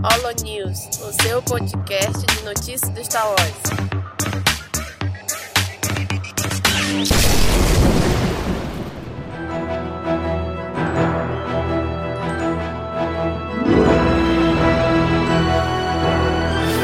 [0.00, 3.52] Holo News, o seu podcast de notícias do Star Wars.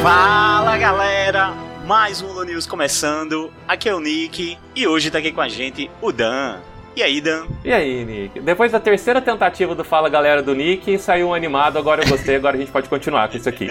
[0.03, 1.53] Fala galera,
[1.87, 3.53] mais um Holo News começando.
[3.69, 6.74] Aqui é o Nick e hoje tá aqui com a gente o Dan.
[6.97, 7.49] E aí, Dan?
[7.65, 8.39] E aí, Nick?
[8.39, 12.37] Depois da terceira tentativa do Fala Galera do Nick, saiu um animado, agora eu gostei,
[12.37, 13.69] agora a gente pode continuar com isso aqui.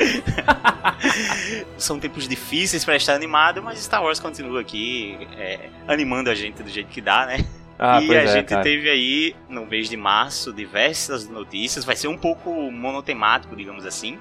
[1.78, 6.62] São tempos difíceis para estar animado, mas Star Wars continua aqui é, animando a gente
[6.62, 7.46] do jeito que dá, né?
[7.80, 8.62] Ah, e a é, gente cara.
[8.62, 11.86] teve aí, no mês de março, diversas notícias.
[11.86, 14.18] Vai ser um pouco monotemático, digamos assim.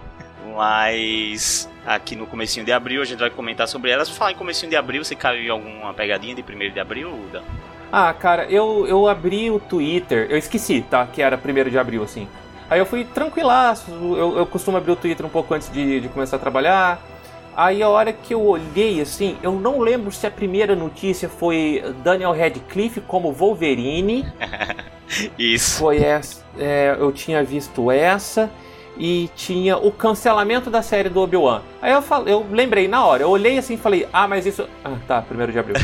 [0.57, 4.09] Mas aqui no comecinho de abril a gente vai comentar sobre elas.
[4.09, 7.10] Vou falar em comecinho de abril, você caiu em alguma pegadinha de 1 de abril,
[7.32, 7.43] Dan?
[7.95, 11.06] Ah, cara, eu, eu abri o Twitter, eu esqueci, tá?
[11.06, 12.27] Que era 1 de abril, assim.
[12.70, 16.09] Aí eu fui tranquilaço, eu, eu costumo abrir o Twitter um pouco antes de, de
[16.09, 17.02] começar a trabalhar.
[17.55, 21.84] Aí a hora que eu olhei, assim, eu não lembro se a primeira notícia foi
[22.02, 24.27] Daniel Radcliffe como Wolverine.
[25.38, 25.80] Isso.
[25.80, 28.51] Foi essa, é, eu tinha visto essa
[28.96, 31.62] e tinha o cancelamento da série do Obi-Wan.
[31.80, 34.68] Aí eu, falei, eu lembrei na hora, eu olhei assim e falei, ah, mas isso.
[34.84, 35.76] Ah, tá, 1 de abril.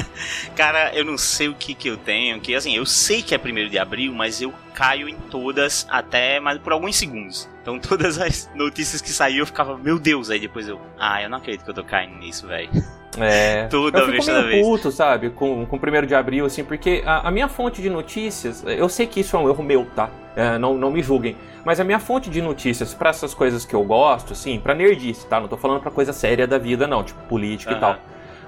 [0.56, 3.38] Cara, eu não sei o que que eu tenho, que assim, eu sei que é
[3.38, 7.48] 1 de abril, mas eu caio em todas até mas por alguns segundos.
[7.62, 11.28] Então todas as notícias que saíam eu ficava, meu Deus, aí depois eu, ah, eu
[11.28, 12.70] não acredito que eu tô caindo nisso, velho.
[13.18, 13.66] É.
[13.68, 17.28] Toda eu fico meio puto, sabe, com, com o 1 de abril, assim, porque a,
[17.28, 20.10] a minha fonte de notícias, eu sei que isso é um erro meu, tá?
[20.34, 21.36] É, não, não me julguem.
[21.64, 25.26] Mas a minha fonte de notícias pra essas coisas que eu gosto, assim, pra nerdice,
[25.26, 25.40] tá?
[25.40, 27.80] Não tô falando pra coisa séria da vida, não, tipo política e Aham.
[27.80, 27.98] tal.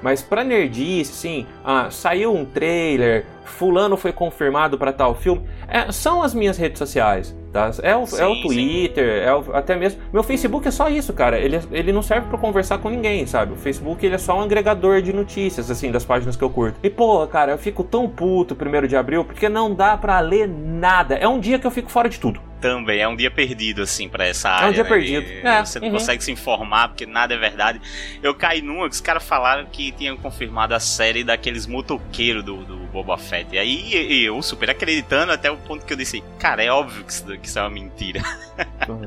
[0.01, 5.93] Mas pra nerdice, assim, ah, saiu um trailer, fulano foi confirmado pra tal filme, é,
[5.93, 7.71] são as minhas redes sociais, tá?
[7.83, 8.43] É o, Sim, é o sim.
[8.43, 10.01] Twitter, é o- até mesmo...
[10.13, 13.53] Meu Facebook é só isso, cara, ele, ele não serve pra conversar com ninguém, sabe?
[13.53, 16.79] O Facebook, ele é só um agregador de notícias, assim, das páginas que eu curto.
[16.83, 20.49] E, pô, cara, eu fico tão puto primeiro de abril, porque não dá pra ler
[20.49, 21.15] nada.
[21.17, 22.41] É um dia que eu fico fora de tudo.
[22.61, 24.73] Também é um dia perdido, assim, pra essa um área.
[24.73, 24.89] dia né?
[24.89, 25.47] perdido.
[25.47, 25.93] É, Você não uhum.
[25.95, 27.81] consegue se informar porque nada é verdade.
[28.23, 32.65] Eu caí numa que os caras falaram que tinham confirmado a série daqueles motoqueiros do,
[32.65, 33.55] do Boba Fett.
[33.55, 37.13] E aí eu super acreditando até o ponto que eu disse, cara, é óbvio que
[37.13, 38.21] isso, que isso é uma mentira.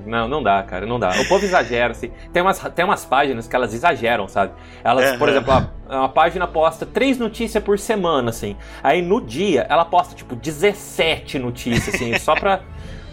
[0.05, 1.09] Não, não dá, cara, não dá.
[1.19, 2.11] O povo exagera, assim.
[2.31, 4.53] Tem umas, tem umas páginas que elas exageram, sabe?
[4.83, 5.37] Elas, por Aham.
[5.37, 5.53] exemplo,
[5.89, 8.55] a, uma página posta três notícias por semana, assim.
[8.83, 12.61] Aí no dia ela posta, tipo, 17 notícias, assim, só pra.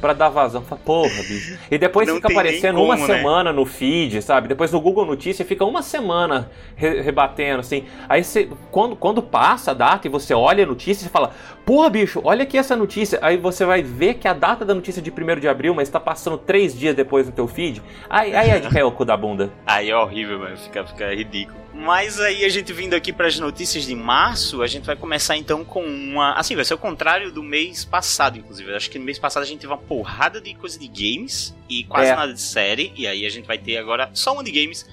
[0.00, 1.58] Pra dar vazão, fala, porra, bicho.
[1.68, 3.04] E depois Não fica aparecendo como, uma né?
[3.04, 4.46] semana no feed, sabe?
[4.46, 7.84] Depois no Google Notícia fica uma semana re- rebatendo, assim.
[8.08, 11.32] Aí você, quando, quando passa a data e você olha a notícia, você fala,
[11.68, 13.18] porra, bicho, olha aqui essa notícia.
[13.20, 15.90] Aí você vai ver que a data da notícia é de 1 de abril, mas
[15.90, 17.82] tá passando três dias depois no teu feed.
[18.08, 19.52] Aí, aí é de cair o cu da bunda.
[19.66, 20.56] Aí é horrível, mano.
[20.56, 21.58] Fica, fica ridículo.
[21.74, 25.36] Mas aí a gente vindo aqui para as notícias de março, a gente vai começar
[25.36, 26.32] então com uma.
[26.32, 28.70] Assim, vai ser o contrário do mês passado, inclusive.
[28.70, 31.54] Eu acho que no mês passado a gente teve uma porrada de coisa de games
[31.68, 32.16] e quase É.
[32.16, 32.94] nada de série.
[32.96, 34.88] E aí a gente vai ter agora só uma de games,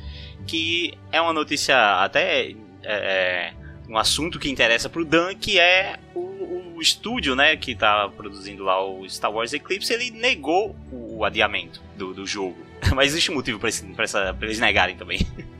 [0.45, 2.49] que é uma notícia até.
[2.83, 3.53] é, é,
[3.89, 8.63] um assunto que interessa pro Dan, que é o, o estúdio, né, que tá produzindo
[8.63, 12.57] lá o Star Wars Eclipse, ele negou o adiamento do, do jogo.
[12.95, 15.19] Mas existe um motivo pra, esse- pra essa- pra eles negarem também.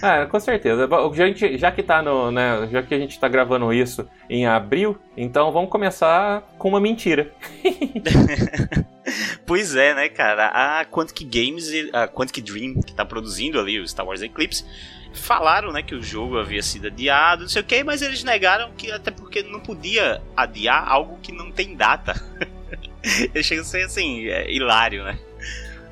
[0.00, 0.86] É, com certeza.
[1.14, 4.06] Já, a gente- já que tá no, né, já que a gente tá gravando isso
[4.30, 7.32] em abril, então vamos começar com uma mentira.
[9.46, 10.46] Pois é, né, cara?
[10.48, 14.64] A Quantic Games, a Quantic Dream, que tá produzindo ali o Star Wars Eclipse,
[15.18, 18.70] falaram, né, que o jogo havia sido adiado, não sei o que, mas eles negaram
[18.76, 22.14] que até porque não podia adiar algo que não tem data.
[23.02, 25.18] Eles chegam a ser assim, é, hilário, né?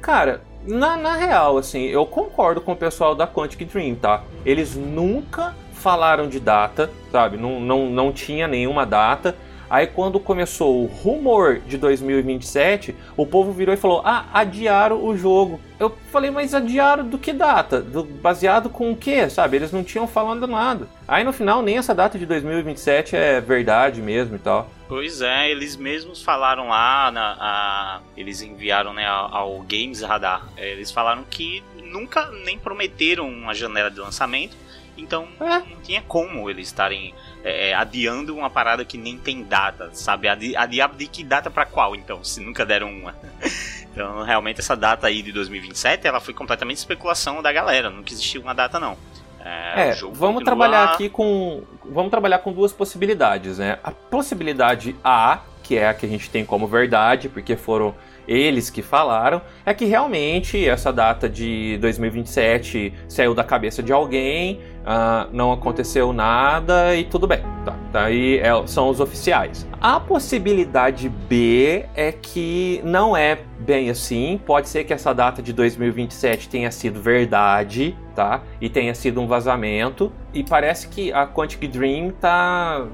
[0.00, 4.22] Cara, na, na real, assim, eu concordo com o pessoal da Quantic Dream, tá?
[4.44, 7.36] Eles nunca falaram de data, sabe?
[7.36, 9.36] Não, não, não tinha nenhuma data.
[9.69, 15.16] Aí quando começou o rumor de 2027, o povo virou e falou: Ah, adiaram o
[15.16, 15.60] jogo.
[15.78, 17.80] Eu falei, mas adiaram do que data?
[17.83, 19.28] Do- baseado com o quê?
[19.28, 19.56] Sabe?
[19.56, 20.86] Eles não tinham falando nada.
[21.06, 24.71] Aí no final, nem essa data de 2027 é verdade mesmo e tal.
[24.89, 30.71] Pois é, eles mesmos falaram lá, na, a- eles enviaram né, ao, Games Radar, é,
[30.72, 34.56] eles falaram que nunca nem prometeram uma janela de lançamento,
[34.96, 35.58] então É.
[35.60, 40.28] não tinha como eles estarem é, é, adiando uma parada que nem tem data, sabe?
[40.28, 43.14] Adi, adiar de que data pra qual, então, se nunca deram uma.
[43.94, 48.42] Então, realmente, essa data aí de 2027, ela foi completamente especulação da galera, não existiu
[48.42, 48.96] uma data, não.
[49.38, 51.62] É, É, vamos continua- trabalhar aqui com.
[51.84, 53.78] Vamos trabalhar com duas possibilidades, né?
[53.84, 57.94] A possibilidade A que é a que a gente tem como verdade, porque foram
[58.26, 64.60] eles que falaram, é que realmente essa data de 2027 saiu da cabeça de alguém,
[64.84, 67.41] uh, não aconteceu nada e tudo bem.
[67.65, 69.66] Tá, tá aí é, são os oficiais.
[69.80, 74.41] A possibilidade B é que não é bem assim.
[74.44, 78.42] Pode ser que essa data de 2027 tenha sido verdade, tá?
[78.60, 80.12] E tenha sido um vazamento.
[80.32, 82.86] E parece que a Quantic Dream tá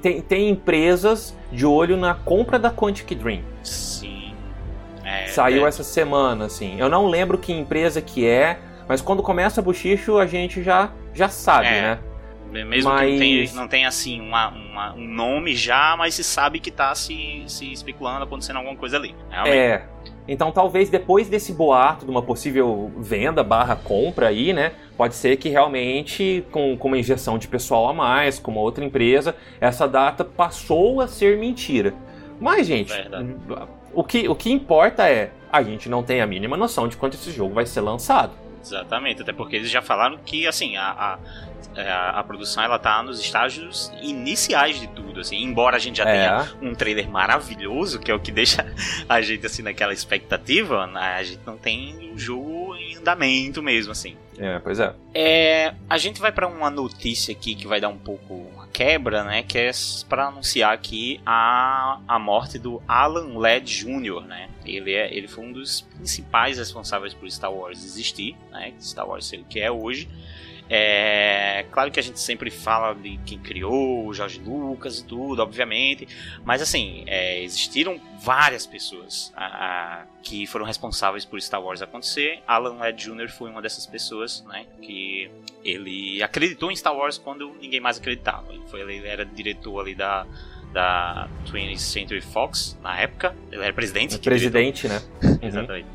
[0.00, 3.42] tem, tem empresas de olho na compra da Quantic Dream.
[5.34, 5.68] É, Saiu é.
[5.68, 6.78] essa semana, assim.
[6.78, 8.58] Eu não lembro que empresa que é,
[8.88, 11.80] mas quando começa bochicho a gente já, já sabe, é.
[11.82, 11.98] né?
[12.64, 13.00] Mesmo mas...
[13.00, 16.70] que não tenha, não tenha assim uma, uma, um nome já, mas se sabe que
[16.70, 19.14] tá se, se especulando, acontecendo alguma coisa ali.
[19.28, 19.56] Realmente.
[19.56, 19.84] É.
[20.26, 24.72] Então talvez depois desse boato de uma possível venda barra compra aí, né?
[24.96, 28.84] Pode ser que realmente, com, com uma injeção de pessoal a mais, com uma outra
[28.84, 31.92] empresa, essa data passou a ser mentira.
[32.40, 33.34] Mas, gente, Verdade.
[33.94, 37.14] O que, o que importa é a gente não tem a mínima noção de quando
[37.14, 38.32] esse jogo vai ser lançado.
[38.60, 41.18] Exatamente, até porque eles já falaram que assim a, a,
[41.76, 46.08] é, a, produção ela tá nos estágios iniciais de tudo, assim, embora a gente já
[46.08, 46.12] é.
[46.12, 48.66] tenha um trailer maravilhoso, que é o que deixa
[49.08, 53.92] a gente assim naquela expectativa, né, a gente não tem o jogo em andamento mesmo,
[53.92, 54.16] assim.
[54.38, 54.94] É, pois é.
[55.14, 59.44] é a gente vai para uma notícia aqui que vai dar um pouco quebra, né,
[59.44, 59.70] que é
[60.08, 64.50] para anunciar aqui a, a morte do Alan Ladd Jr., né?
[64.66, 68.74] Ele, é, ele foi um dos principais responsáveis por Star Wars existir, né?
[68.80, 70.08] Star Wars ser o que é hoje.
[70.68, 75.42] É claro que a gente sempre fala de quem criou, o George Lucas e tudo,
[75.42, 76.08] obviamente,
[76.44, 82.40] mas assim, é, existiram várias pessoas a, a, que foram responsáveis por Star Wars acontecer.
[82.46, 83.28] Alan Ladd Jr.
[83.28, 85.30] foi uma dessas pessoas, né, que
[85.62, 88.52] ele acreditou em Star Wars quando ninguém mais acreditava.
[88.52, 90.26] Ele, foi, ele era diretor ali da,
[90.72, 93.34] da 20th Century Fox na época.
[93.52, 94.14] Ele era presidente.
[94.14, 95.02] É presidente, né?
[95.22, 95.38] Uhum.
[95.42, 95.88] Exatamente.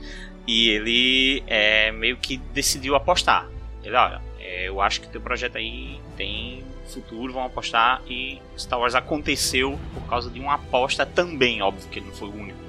[0.47, 3.47] E ele é, meio que decidiu apostar.
[3.83, 8.01] Ele, olha, é, eu acho que teu projeto aí tem futuro, vão apostar.
[8.07, 12.29] E Star Wars aconteceu por causa de uma aposta também, óbvio que ele não foi
[12.29, 12.59] o único,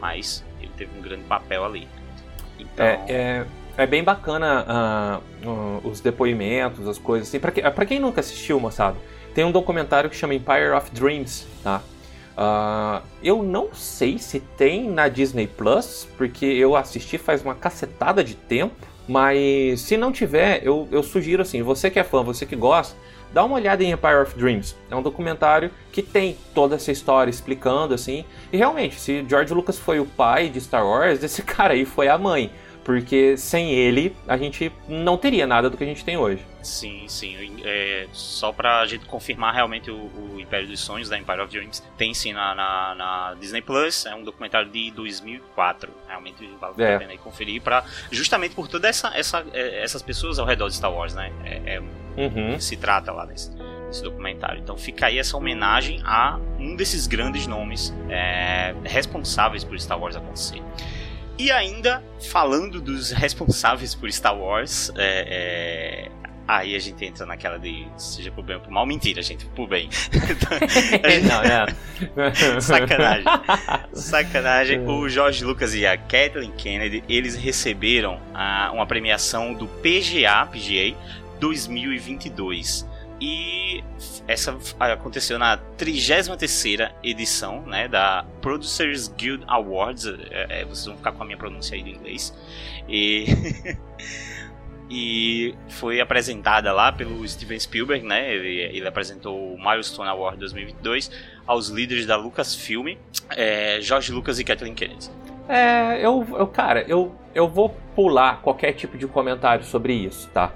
[0.00, 1.88] mas ele teve um grande papel ali.
[2.58, 2.84] Então...
[2.84, 3.46] É, é,
[3.76, 7.40] é bem bacana uh, uh, os depoimentos, as coisas assim.
[7.40, 8.96] Pra, que, pra quem nunca assistiu, moçada,
[9.34, 11.80] tem um documentário que chama Empire of Dreams, tá?
[12.36, 18.24] Uh, eu não sei se tem na Disney Plus, porque eu assisti faz uma cacetada
[18.24, 18.89] de tempo.
[19.10, 22.96] Mas se não tiver, eu, eu sugiro assim, você que é fã, você que gosta,
[23.32, 24.76] dá uma olhada em Empire of Dreams.
[24.88, 28.24] É um documentário que tem toda essa história explicando assim.
[28.52, 32.06] E realmente, se George Lucas foi o pai de Star Wars, esse cara aí foi
[32.06, 32.52] a mãe
[32.90, 36.44] porque sem ele a gente não teria nada do que a gente tem hoje.
[36.60, 37.56] Sim, sim.
[37.64, 41.84] É, só pra gente confirmar realmente o, o, Império dos Sonhos da Empire of Dreams,
[41.96, 45.88] tem sim na, na, na Disney Plus, é um documentário de 2004.
[46.08, 46.96] Realmente vale é.
[46.96, 50.74] a pena conferir, pra, justamente por todas essa, essa, é, essas pessoas ao redor de
[50.74, 51.32] Star Wars, né?
[51.44, 51.80] É, é
[52.16, 52.58] uhum.
[52.58, 53.52] se trata lá nesse,
[53.86, 54.60] nesse, documentário.
[54.60, 60.16] Então fica aí essa homenagem a um desses grandes nomes é, responsáveis por Star Wars
[60.16, 60.60] acontecer.
[61.40, 66.10] E ainda, falando dos responsáveis por Star Wars, é, é...
[66.46, 68.84] Aí a gente entra naquela de seja por bem ou por mal.
[68.84, 69.88] Mentira, gente, por bem.
[71.24, 72.60] não, não.
[72.60, 73.24] Sacanagem.
[73.94, 74.86] Sacanagem.
[74.86, 80.94] O George Lucas e a Kathleen Kennedy, eles receberam a, uma premiação do PGA, PGA
[81.38, 82.86] 2022.
[83.20, 83.84] E
[84.26, 90.06] essa aconteceu na 33ª edição né, da Producers Guild Awards.
[90.06, 92.34] É, é, vocês vão ficar com a minha pronúncia aí do inglês.
[92.88, 93.26] E,
[94.88, 98.06] e foi apresentada lá pelo Steven Spielberg.
[98.06, 101.10] Né, ele, ele apresentou o Milestone Award 2022
[101.46, 102.96] aos líderes da Lucasfilm,
[103.30, 105.10] é, George Lucas e Kathleen Kennedy.
[105.46, 110.52] É, eu, eu, cara, eu, eu vou pular qualquer tipo de comentário sobre isso, tá?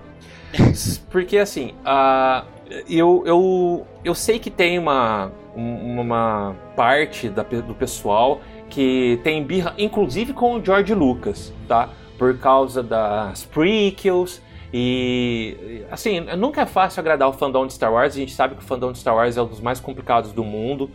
[1.10, 2.44] Porque assim, uh,
[2.88, 9.74] eu, eu, eu sei que tem uma, uma parte da, do pessoal que tem birra,
[9.78, 11.90] inclusive com o George Lucas, tá?
[12.18, 14.40] Por causa das prequels
[14.76, 18.14] e assim, nunca é fácil agradar o fandom de Star Wars.
[18.14, 20.42] A gente sabe que o fandom de Star Wars é um dos mais complicados do
[20.42, 20.90] mundo.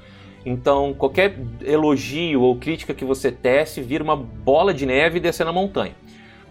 [0.45, 5.53] Então, qualquer elogio ou crítica que você tece vira uma bola de neve descendo a
[5.53, 5.95] montanha.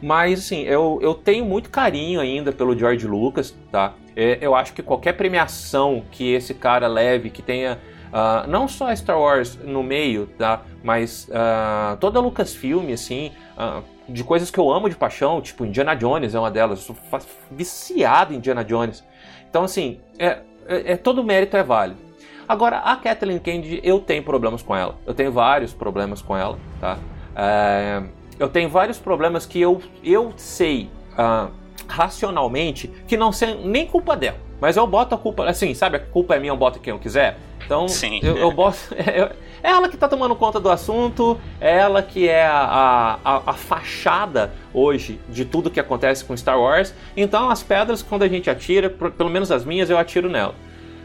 [0.00, 3.95] Mas, assim, eu, eu tenho muito carinho ainda pelo George Lucas, tá?
[4.14, 7.78] É, eu acho que qualquer premiação que esse cara leve, que tenha
[8.09, 10.62] uh, não só Star Wars no meio, tá?
[10.83, 15.95] Mas uh, toda Lucasfilm, assim, uh, de coisas que eu amo de paixão, tipo Indiana
[15.95, 16.87] Jones é uma delas.
[16.87, 19.05] Eu sou viciado em Indiana Jones.
[19.49, 22.00] Então, assim, é, é, é todo mérito é válido.
[22.49, 24.97] Agora, a Kathleen Kennedy, eu tenho problemas com ela.
[25.07, 26.99] Eu tenho vários problemas com ela, tá?
[27.37, 28.02] É,
[28.38, 31.50] eu tenho vários problemas que eu, eu sei uh,
[31.87, 34.37] racionalmente que não são nem culpa dela.
[34.61, 35.97] Mas eu boto a culpa, assim, sabe?
[35.97, 37.38] A culpa é minha, eu boto quem eu quiser.
[37.64, 38.21] Então, Sim.
[38.23, 38.78] Eu, eu boto.
[39.61, 43.52] É ela que tá tomando conta do assunto, é ela que é a, a, a,
[43.54, 46.95] fachada hoje de tudo que acontece com Star Wars.
[47.16, 50.54] Então, as pedras, quando a gente atira, pelo menos as minhas, eu atiro nela.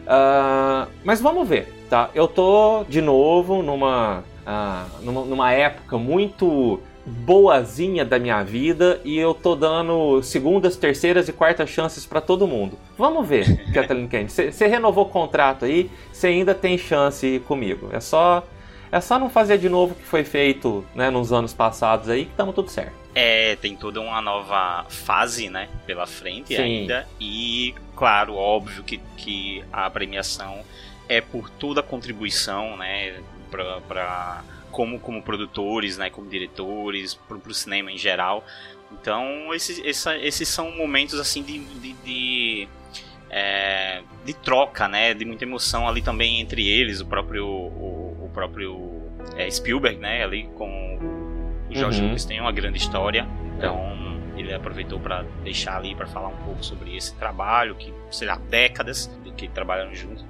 [0.03, 2.11] Uh, mas vamos ver, tá?
[2.13, 9.17] Eu tô de novo numa, uh, numa, numa época muito boazinha da minha vida e
[9.17, 12.77] eu tô dando segundas, terceiras e quartas chances para todo mundo.
[12.97, 14.51] Vamos ver, Kathleen Kennedy.
[14.51, 17.89] Você renovou o contrato aí, você ainda tem chance comigo.
[17.91, 18.43] É só
[18.91, 22.25] é só não fazer de novo o que foi feito né, nos anos passados aí
[22.25, 22.93] que estamos tudo certo.
[23.15, 26.61] É, tem toda uma nova fase, né, pela frente Sim.
[26.61, 27.07] ainda.
[27.19, 30.63] E, claro, óbvio que, que a premiação
[31.09, 33.15] é por toda a contribuição, né,
[33.87, 38.43] pra como, como produtores, né, como diretores, para o cinema em geral.
[38.91, 42.67] Então, esses, essa, esses são momentos assim de, de, de,
[43.29, 48.29] é, de, troca, né, de muita emoção ali também entre eles, o próprio, o, o
[48.33, 49.01] próprio
[49.37, 50.97] é, Spielberg, né, ali com
[51.69, 52.07] o George Uhum.
[52.07, 53.27] Lucas tem uma grande história,
[53.57, 58.27] então ele aproveitou para deixar ali para falar um pouco sobre esse trabalho que sei
[58.27, 60.23] lá décadas de que trabalharam juntos.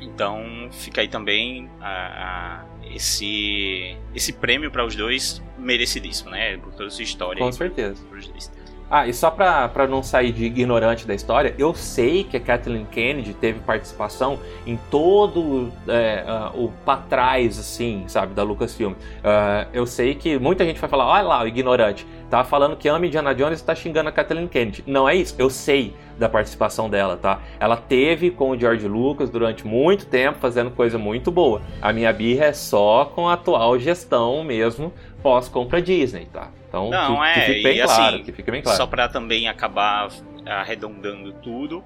[0.00, 6.56] Então fica aí também a- esse esse prêmio para os dois merecidíssimo, né?
[6.56, 7.38] Por toda a sua história.
[7.40, 8.02] Com aí, certeza.
[8.08, 8.50] pros dois.
[8.90, 12.40] Ah, e só pra, pra não sair de ignorante da história, eu sei que a
[12.40, 18.94] Kathleen Kennedy teve participação em todo é, ah, o pra trás, assim, sabe, da Lucasfilm.
[19.22, 22.88] Ah, eu sei que muita gente vai falar, olha lá, o ignorante, tá falando que
[22.88, 24.82] ama Indiana Jones e tá xingando a Kathleen Kennedy.
[24.84, 27.40] Não é isso, eu sei da participação dela, tá?
[27.60, 31.62] Ela teve com o George Lucas durante muito tempo, fazendo coisa muito boa.
[31.80, 34.92] A minha birra é só com a atual gestão mesmo,
[35.22, 36.48] pós-compra Disney, tá?
[36.70, 38.78] Então, Não, que, é, que fique bem claro, assim, que fique bem claro.
[38.78, 40.08] Só para também acabar
[40.46, 41.84] arredondando tudo.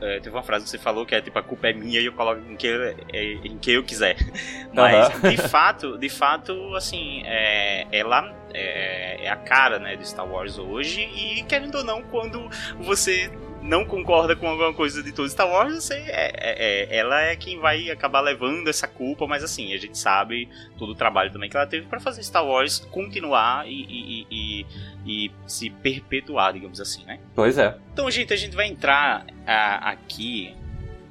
[0.00, 2.06] é, teve uma frase que você falou que é tipo a culpa é minha e
[2.06, 2.66] eu coloco em que,
[3.12, 4.16] é, em que eu quiser.
[4.72, 5.30] Mas Aham.
[5.30, 10.58] de fato, de fato, assim, é, ela é, é a cara né, de Star Wars
[10.58, 13.30] hoje e querendo ou não, quando você
[13.66, 17.36] não concorda com alguma coisa de todo Star Wars, você é, é- é- ela é
[17.36, 21.50] quem vai acabar levando essa culpa, mas assim, a gente sabe todo o trabalho também
[21.50, 24.66] que ela teve para fazer Star Wars continuar e, e- e-
[25.06, 27.18] e- se perpetuar, digamos assim, né?
[27.34, 27.76] Pois é.
[27.92, 30.54] Então, gente, a gente vai entrar ah, aqui.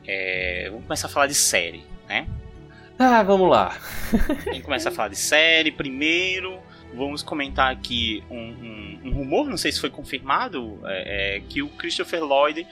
[0.07, 2.27] é, vamos começar a falar de série, né?
[2.97, 3.75] Ah, vamos lá.
[4.47, 6.59] A gente começa a falar de série primeiro.
[6.95, 11.61] Vamos comentar aqui um, um- um rumor, não sei se foi confirmado, é, é, que
[11.61, 12.65] o Christopher Lloyd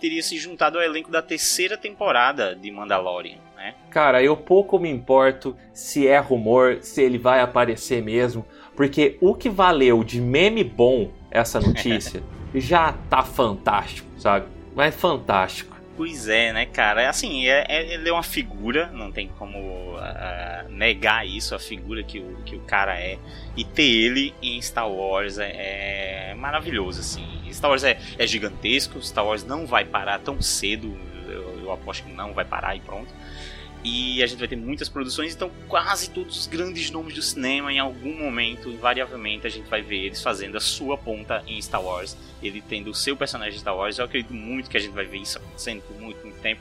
[0.00, 3.74] teria se juntado ao elenco da terceira temporada de Mandalorian, né?
[3.90, 8.44] Cara, eu pouco me importo se é rumor, se ele vai aparecer mesmo,
[8.74, 12.22] porque o que valeu de meme bom essa notícia
[12.54, 14.46] já tá fantástico, sabe?
[14.74, 15.76] Mas fantástico.
[16.00, 17.10] Pois é, né, cara?
[17.10, 22.02] Assim, é, é- ele é uma figura, não tem como ah, negar isso, a figura
[22.02, 23.18] que o, que o cara é.
[23.54, 27.22] E ter ele em Star Wars é, é maravilhoso, assim.
[27.52, 30.96] Star Wars é, é gigantesco, Star Wars não vai parar tão cedo,
[31.28, 33.12] eu, eu aposto que não vai parar e pronto.
[33.82, 37.72] E a gente vai ter muitas produções, então quase todos os grandes nomes do cinema,
[37.72, 41.82] em algum momento, invariavelmente, a gente vai ver eles fazendo a sua ponta em Star
[41.82, 42.14] Wars.
[42.42, 43.98] Ele tendo o seu personagem de Star Wars.
[43.98, 46.60] Eu acredito muito que a gente vai ver isso acontecendo por muito, muito tempo.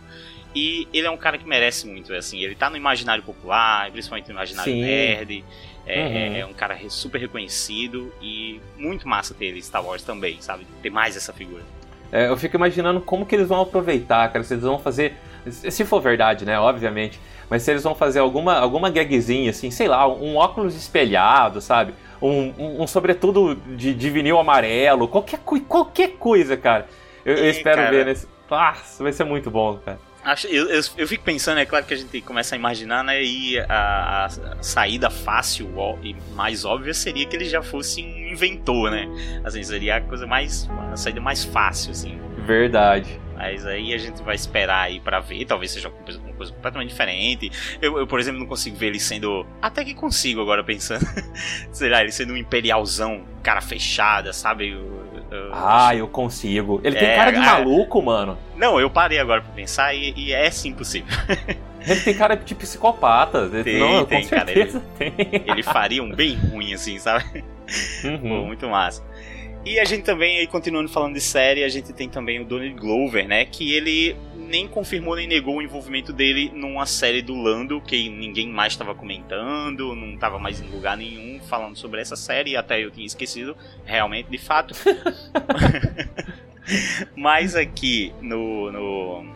[0.55, 2.39] E ele é um cara que merece muito, assim.
[2.39, 4.81] Ele tá no imaginário popular, principalmente no imaginário Sim.
[4.81, 5.43] nerd.
[5.85, 6.35] É, Uhum.
[6.37, 10.65] é um cara super reconhecido e muito massa ter ele em Star Wars também, sabe?
[10.83, 11.63] Ter mais essa figura.
[12.11, 15.15] É, eu fico imaginando como que eles vão aproveitar, cara, se eles vão fazer,
[15.47, 17.19] se for verdade, né, obviamente,
[17.49, 21.93] mas se eles vão fazer alguma, alguma gagzinha, assim, sei lá, um óculos espelhado, sabe?
[22.21, 26.87] Um, um, um sobretudo de, de vinil amarelo, qualquer, qualquer coisa, cara.
[27.25, 27.91] Eu, eu espero cara.
[27.91, 28.27] ver nesse...
[28.49, 29.99] Nossa, vai ser muito bom, cara.
[30.23, 33.23] Acho, eu, eu, eu fico pensando, é claro que a gente começa a imaginar, né?
[33.23, 34.29] E a, a
[34.61, 35.69] saída fácil
[36.03, 39.07] e mais óbvia seria que ele já fosse um inventor, né?
[39.45, 40.69] Assim, seria a coisa mais.
[40.91, 42.19] a saída mais fácil, assim.
[42.45, 43.19] Verdade.
[43.39, 47.49] Mas aí a gente vai esperar aí pra ver, talvez seja uma coisa, completamente diferente.
[47.81, 49.45] Eu, eu, por exemplo, não consigo ver ele sendo.
[49.61, 51.05] Até que consigo agora pensando.
[51.71, 54.71] Sei lá, ele sendo um imperialzão, cara fechada, sabe?
[54.71, 54.99] Eu-
[55.31, 56.81] eu- Ah, eu consigo.
[56.83, 57.41] Ele tem É, cara de ah.
[57.41, 58.37] maluco, mano.
[58.57, 61.07] Não, eu parei agora pra pensar e, e é sim possível.
[61.87, 63.47] Ele tem cara de psicopata.
[63.63, 65.13] Tem, Não, tem, cara, certeza tem.
[65.47, 67.41] Ele faria um bem ruim, assim, sabe?
[68.01, 68.47] Pô, Uhum.
[68.47, 69.01] muito massa.
[69.65, 72.73] E a gente também, aí continuando falando de série, a gente tem também o Donald
[72.75, 73.45] Glover, né?
[73.45, 78.47] Que ele nem confirmou nem negou o envolvimento dele numa série do Lando, que ninguém
[78.47, 82.89] mais estava comentando, não estava mais em lugar nenhum falando sobre essa série, até eu
[82.89, 84.73] tinha esquecido, realmente, de fato.
[87.15, 89.35] Mas aqui no, no,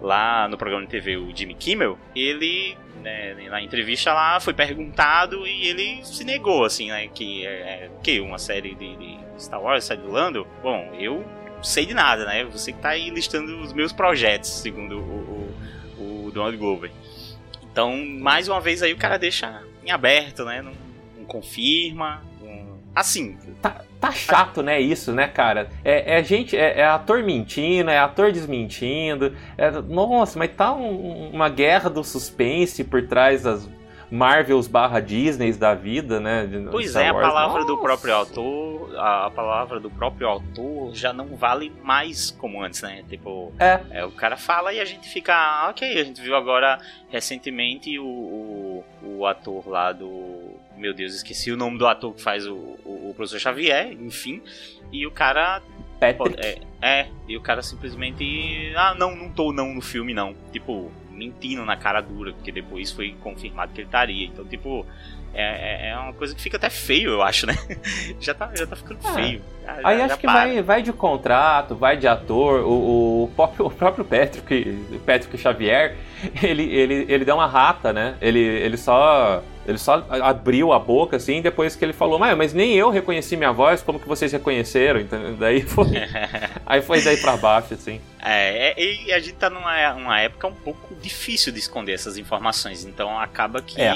[0.00, 5.46] lá no programa de TV, o Jimmy Kimmel, ele né, na entrevista lá foi perguntado
[5.46, 9.62] e ele se negou, assim, né, que é, é que uma série de, de Star
[9.62, 11.24] Wars, série do Lando, bom, eu
[11.62, 15.52] sei de nada, né, você que tá aí listando os meus projetos, segundo o,
[15.98, 16.90] o, o Donald Glover.
[17.70, 20.72] Então, mais uma vez aí o cara deixa em aberto, né, não,
[21.18, 22.78] não confirma, não...
[22.94, 23.36] assim...
[23.60, 25.68] Tá, tá chato, né, isso, né, cara?
[25.84, 29.34] É, é gente, é, é, ator mentindo, é ator desmentindo.
[29.56, 33.68] É, nossa, mas tá um, uma guerra do suspense por trás das
[34.10, 36.48] Marvels barra Disneys da vida, né?
[36.70, 37.24] Pois Star é, Wars.
[37.24, 37.66] a palavra Nossa.
[37.66, 42.82] do próprio autor, a, a, palavra do próprio autor já não vale mais como antes,
[42.82, 43.02] né?
[43.08, 43.80] Tipo, é.
[43.90, 47.98] é o cara fala e a gente fica, ah, ok, a gente viu agora recentemente
[47.98, 52.46] o, o, o ator lá do meu Deus, esqueci o nome do ator que faz
[52.46, 54.42] o, o, o professor Xavier, enfim.
[54.92, 55.62] E o cara.
[55.98, 56.38] Patrick.
[56.38, 58.72] É, é, e o cara simplesmente.
[58.76, 60.34] Ah, não, não tô não no filme, não.
[60.52, 64.26] Tipo, mentindo na cara dura, porque depois foi confirmado que ele estaria.
[64.26, 64.86] Então, tipo,
[65.36, 67.54] é, é, é uma coisa que fica até feio, eu acho, né?
[68.20, 69.12] já, tá, já tá ficando é.
[69.12, 69.42] feio.
[69.64, 72.60] Já, Aí já, acho que vai, vai de contrato, vai de ator.
[72.60, 75.96] O, o, próprio, o próprio Patrick, Patrick Xavier,
[76.42, 78.16] ele, ele, ele deu uma rata, né?
[78.20, 82.54] Ele, ele só ele só abriu a boca, assim, depois que ele falou, mas, mas
[82.54, 85.00] nem eu reconheci minha voz, como que vocês reconheceram?
[85.00, 85.88] Então, daí foi.
[86.64, 88.00] aí foi daí pra baixo, assim.
[88.22, 92.16] É, é, e a gente tá numa uma época um pouco difícil de esconder essas
[92.16, 93.92] informações, então acaba que é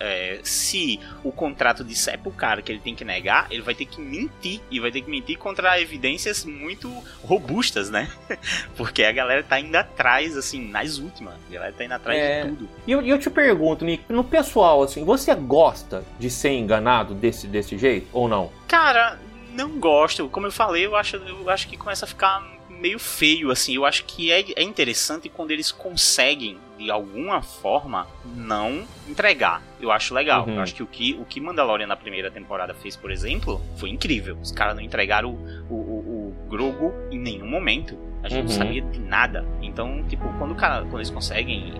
[0.00, 3.86] é, se o contrato disser pro cara que ele tem que negar, ele vai ter
[3.86, 4.60] que mentir.
[4.70, 6.90] E vai ter que mentir contra evidências muito
[7.22, 8.10] robustas, né?
[8.76, 11.34] Porque a galera tá indo atrás, assim, nas últimas.
[11.48, 12.42] A galera tá indo atrás é...
[12.42, 12.68] de tudo.
[12.86, 17.46] E eu, eu, te pergunto, Nick, no pessoal, assim, você gosta de ser enganado desse,
[17.46, 18.50] desse jeito ou não?
[18.68, 19.18] Cara,
[19.54, 20.28] não gosto.
[20.28, 23.74] Como eu falei, eu acho, eu acho que começa a ficar meio feio, assim.
[23.74, 29.62] Eu acho que é, é interessante quando eles conseguem, de alguma forma, não entregar.
[29.80, 30.46] Eu acho legal.
[30.46, 30.56] Uhum.
[30.56, 33.88] Eu acho que o que o que Mandalorian na primeira temporada fez, por exemplo, foi
[33.88, 34.36] incrível.
[34.40, 37.98] Os caras não entregaram o, o, o, o Grogu em nenhum momento.
[38.22, 38.44] A gente uhum.
[38.44, 39.46] não sabia de nada.
[39.62, 41.72] Então, tipo, quando, o cara, quando eles conseguem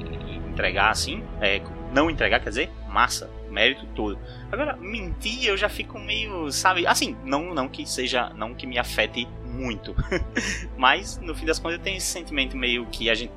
[0.48, 1.60] entregar assim, é,
[1.92, 4.18] não entregar, quer dizer, massa, mérito todo.
[4.50, 8.78] Agora, mentir eu já fico meio, sabe, assim, não, não que seja, não que me
[8.78, 9.94] afete muito.
[10.78, 13.32] Mas, no fim das contas, eu tenho esse sentimento meio que a gente,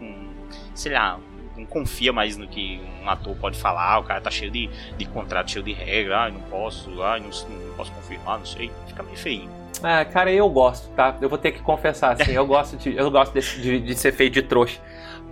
[0.74, 1.20] sei lá,
[1.58, 5.06] não confia mais no que um ator pode falar, o cara tá cheio de, de
[5.06, 9.04] contrato, cheio de regra, ai, não posso, ai, não, não posso confirmar, não sei, fica
[9.04, 9.50] meio feio.
[9.84, 11.16] Ah, cara, eu gosto, tá?
[11.22, 14.12] Eu vou ter que confessar, assim, eu gosto de, eu gosto de, de, de ser
[14.12, 14.80] feio de trouxa.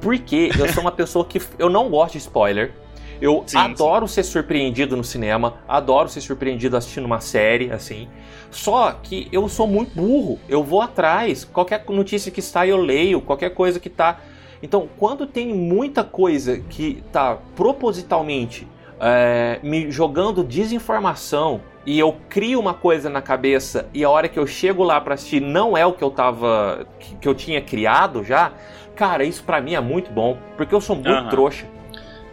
[0.01, 2.73] Porque eu sou uma pessoa que eu não gosto de spoiler.
[3.21, 4.15] Eu sim, adoro sim.
[4.15, 8.09] ser surpreendido no cinema, adoro ser surpreendido assistindo uma série, assim.
[8.51, 11.45] Só que eu sou muito burro, eu vou atrás.
[11.45, 14.19] Qualquer notícia que está, eu leio, qualquer coisa que está.
[14.65, 18.67] Então, quando tem muita coisa que está propositalmente
[18.99, 24.39] é, me jogando desinformação e eu crio uma coisa na cabeça e a hora que
[24.39, 27.61] eu chego lá para assistir não é o que eu tava que, que eu tinha
[27.61, 28.53] criado já,
[28.95, 31.29] cara, isso para mim é muito bom, porque eu sou muito uhum.
[31.29, 31.67] trouxa.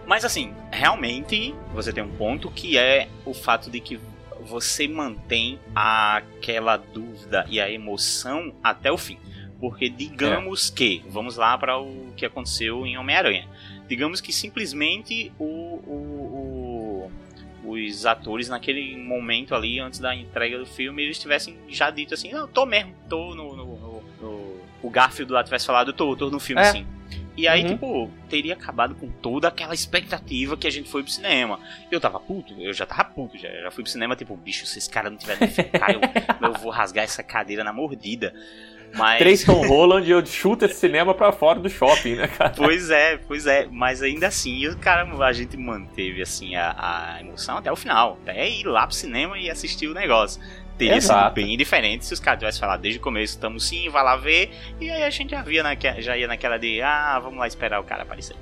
[0.06, 4.00] Mas assim, realmente você tem um ponto que é o fato de que
[4.40, 9.18] você mantém aquela dúvida e a emoção até o fim.
[9.62, 10.74] Porque digamos é.
[10.74, 13.46] que, vamos lá para o que aconteceu em Homem-Aranha.
[13.86, 17.10] Digamos que simplesmente o, o,
[17.62, 22.12] o, os atores naquele momento ali, antes da entrega do filme, eles tivessem já dito
[22.12, 23.54] assim, não, tô mesmo, tô no.
[23.54, 26.64] no, no, no o Garfield lá tivesse falado, tô, tô no filme é.
[26.64, 26.86] sim.
[27.36, 27.68] E aí, uhum.
[27.68, 31.60] tipo, teria acabado com toda aquela expectativa que a gente foi pro cinema.
[31.88, 34.78] Eu tava puto, eu já tava puto, já, já fui pro cinema, tipo, bicho, se
[34.78, 36.00] esse cara não tiver ficar, eu,
[36.42, 38.34] eu vou rasgar essa cadeira na mordida.
[38.94, 39.18] Mas...
[39.18, 42.50] Três Tom Holland eu chuto esse cinema pra fora do shopping, né, cara?
[42.50, 43.66] Pois é, pois é.
[43.70, 46.74] Mas ainda assim, o cara, a gente manteve, assim, a,
[47.16, 48.18] a emoção até o final.
[48.22, 50.40] Até ir lá pro cinema e assistir o negócio
[50.78, 51.34] teria Exato.
[51.34, 54.16] sido bem diferente se os caras tivessem falado desde o começo, estamos sim, vai lá
[54.16, 54.50] ver,
[54.80, 57.80] e aí a gente já via naque, já ia naquela de, ah, vamos lá esperar
[57.80, 58.36] o cara aparecer.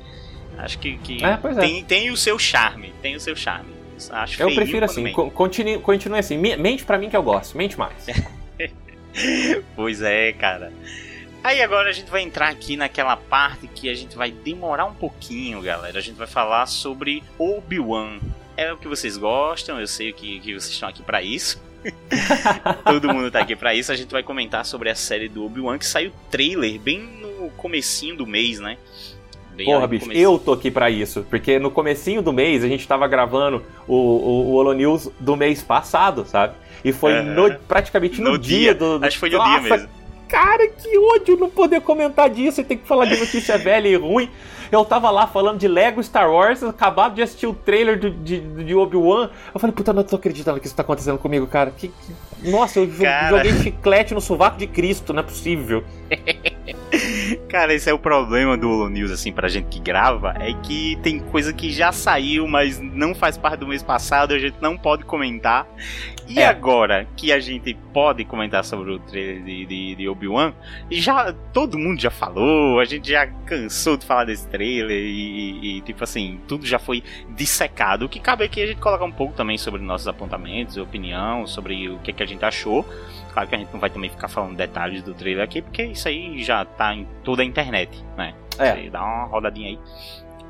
[0.56, 1.84] Acho que, que é, tem, é.
[1.84, 3.70] tem o seu charme, tem o seu charme.
[4.10, 8.06] Acho eu prefiro assim, continue, continue assim, mente para mim que eu gosto, mente mais.
[9.76, 10.72] pois é, cara.
[11.42, 14.94] Aí agora a gente vai entrar aqui naquela parte que a gente vai demorar um
[14.94, 15.98] pouquinho, galera.
[15.98, 18.18] A gente vai falar sobre Obi-Wan.
[18.56, 21.62] É o que vocês gostam, eu sei que, que vocês estão aqui para isso.
[22.84, 23.90] Todo mundo tá aqui pra isso.
[23.90, 28.16] A gente vai comentar sobre a série do Obi-Wan que saiu trailer bem no comecinho
[28.16, 28.76] do mês, né?
[29.60, 31.26] Bem Porra, bicho, eu tô aqui pra isso.
[31.28, 35.36] Porque no comecinho do mês a gente tava gravando o, o, o Holo News do
[35.36, 36.54] mês passado, sabe?
[36.82, 37.34] E foi uhum.
[37.34, 39.04] no, praticamente no, no dia, dia, do, do.
[39.04, 39.88] Acho que foi no Nossa, dia mesmo.
[40.26, 43.96] Cara, que ódio não poder comentar disso e ter que falar de notícia velha e
[43.96, 44.30] ruim.
[44.72, 48.40] Eu tava lá falando de Lego Star Wars, acabado de assistir o trailer de, de,
[48.64, 49.28] de Obi-Wan.
[49.52, 51.70] Eu falei, puta, não tô acreditando que isso tá acontecendo comigo, cara.
[51.76, 52.50] Que, que...
[52.50, 53.36] Nossa, eu cara...
[53.36, 55.84] joguei chiclete no sovaco de Cristo, não é possível.
[57.50, 60.96] Cara, esse é o problema do Holo News, assim, pra gente que grava, é que
[61.02, 64.76] tem coisa que já saiu, mas não faz parte do mês passado, a gente não
[64.76, 65.66] pode comentar.
[66.28, 66.46] E é.
[66.46, 70.52] agora que a gente pode comentar sobre o trailer de, de, de Obi-Wan,
[70.92, 75.80] já todo mundo já falou, a gente já cansou de falar desse trailer e, e,
[75.80, 78.04] tipo assim, tudo já foi dissecado.
[78.04, 81.48] O que cabe aqui é a gente colocar um pouco também sobre nossos apontamentos, opinião,
[81.48, 82.86] sobre o que, é que a gente achou.
[83.32, 86.08] Claro que a gente não vai também ficar falando detalhes do trailer aqui, porque isso
[86.08, 88.34] aí já tá em toda a internet, né?
[88.58, 88.74] É.
[88.74, 89.78] Você dá uma rodadinha aí.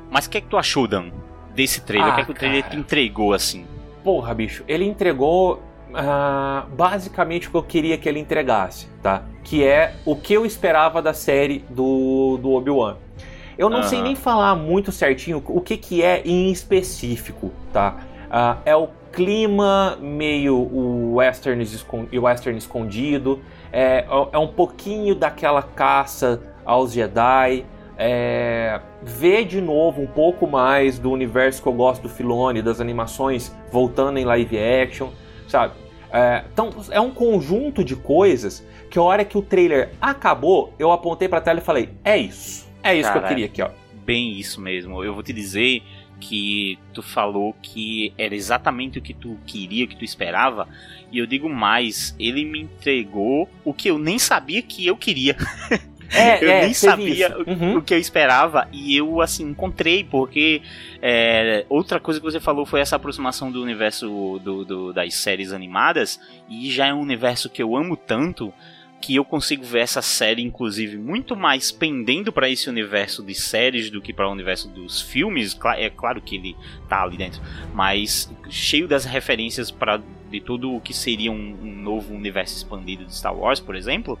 [0.09, 1.11] Mas o que é que tu achou, Dan,
[1.53, 2.09] desse trailer?
[2.09, 3.65] Ah, o que é que o trailer te entregou, assim?
[4.03, 9.23] Porra, bicho, ele entregou uh, basicamente o que eu queria que ele entregasse, tá?
[9.43, 12.97] Que é o que eu esperava da série do, do Obi-Wan.
[13.57, 17.97] Eu não sei nem falar muito certinho o que, que é em específico, tá?
[18.27, 21.63] Uh, é o clima meio o western,
[22.13, 27.65] western escondido, é, é um pouquinho daquela caça aos Jedi,
[27.97, 32.81] é, ver de novo um pouco mais do universo que eu gosto do Filone, das
[32.81, 35.09] animações voltando em live action,
[35.47, 35.73] sabe?
[36.11, 40.91] É, então é um conjunto de coisas que a hora que o trailer acabou, eu
[40.91, 43.69] apontei pra tela e falei: é isso, é isso que eu queria aqui, ó.
[44.03, 45.03] Bem isso mesmo.
[45.03, 45.83] Eu vou te dizer
[46.21, 50.67] que tu falou que era exatamente o que tu queria, o que tu esperava.
[51.11, 55.35] E eu digo mais, ele me entregou o que eu nem sabia que eu queria.
[56.13, 57.77] É, eu é, nem sabia uhum.
[57.77, 60.61] o que eu esperava e eu assim encontrei porque
[61.01, 65.53] é, outra coisa que você falou foi essa aproximação do universo do, do, das séries
[65.53, 68.53] animadas e já é um universo que eu amo tanto
[69.01, 73.89] que eu consigo ver essa série, inclusive, muito mais pendendo para esse universo de séries
[73.89, 75.57] do que para o universo dos filmes.
[75.75, 76.55] É claro que ele
[76.87, 77.41] tá ali dentro,
[77.73, 83.03] mas cheio das referências para de tudo o que seria um, um, novo universo expandido
[83.03, 84.17] de Star Wars, por exemplo,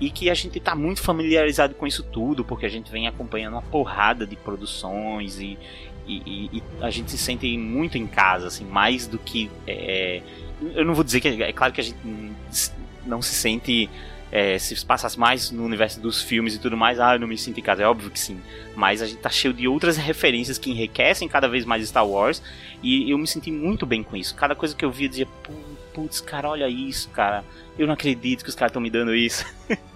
[0.00, 3.52] e que a gente está muito familiarizado com isso tudo, porque a gente vem acompanhando
[3.52, 5.56] uma porrada de produções e,
[6.04, 9.48] e, e a gente se sente muito em casa, assim, mais do que.
[9.64, 10.20] É,
[10.74, 11.28] eu não vou dizer que.
[11.28, 11.98] É claro que a gente
[13.06, 13.88] não se sente
[14.32, 17.36] é, se passasse mais no universo dos filmes e tudo mais, ah, eu não me
[17.36, 17.82] sinto em casa.
[17.82, 18.40] É óbvio que sim.
[18.74, 22.42] Mas a gente tá cheio de outras referências que enriquecem cada vez mais Star Wars.
[22.82, 24.34] E eu me senti muito bem com isso.
[24.34, 25.28] Cada coisa que eu via, eu dizia,
[25.94, 27.44] putz, cara, olha isso, cara.
[27.78, 29.46] Eu não acredito que os caras estão me dando isso.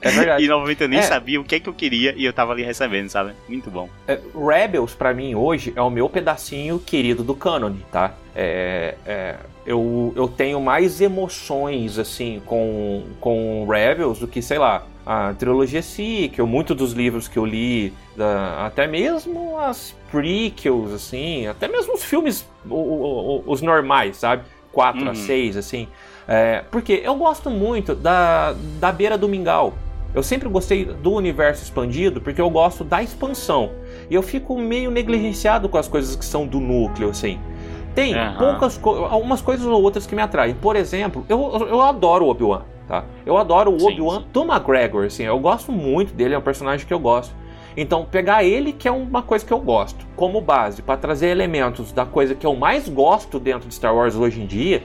[0.00, 0.42] É verdade.
[0.44, 1.02] e novamente eu nem é.
[1.02, 3.32] sabia o que é que eu queria e eu tava ali recebendo, sabe?
[3.48, 3.88] Muito bom.
[4.08, 8.14] É, Rebels, para mim, hoje, é o meu pedacinho querido do canon, tá?
[8.34, 14.86] É, é, eu, eu tenho mais emoções, assim, com, com Rebels do que, sei lá,
[15.06, 21.46] a trilogia Sequel, muitos dos livros que eu li, da, até mesmo as prequels, assim,
[21.46, 24.44] até mesmo os filmes, o, o, os normais, sabe?
[24.76, 25.10] 4 uhum.
[25.10, 25.88] a 6, assim.
[26.28, 29.72] É, porque eu gosto muito da, da beira do mingau.
[30.14, 33.70] Eu sempre gostei do universo expandido porque eu gosto da expansão.
[34.10, 37.40] E eu fico meio negligenciado com as coisas que são do núcleo, assim.
[37.94, 38.36] Tem uhum.
[38.36, 38.78] poucas
[39.10, 40.54] algumas coisas ou outras que me atraem.
[40.54, 43.04] Por exemplo, eu, eu adoro o Obi-Wan, tá?
[43.24, 45.22] Eu adoro o Obi-Wan do McGregor, assim.
[45.22, 47.34] Eu gosto muito dele, é um personagem que eu gosto.
[47.76, 51.92] Então, pegar ele, que é uma coisa que eu gosto, como base, para trazer elementos
[51.92, 54.82] da coisa que eu mais gosto dentro de Star Wars hoje em dia,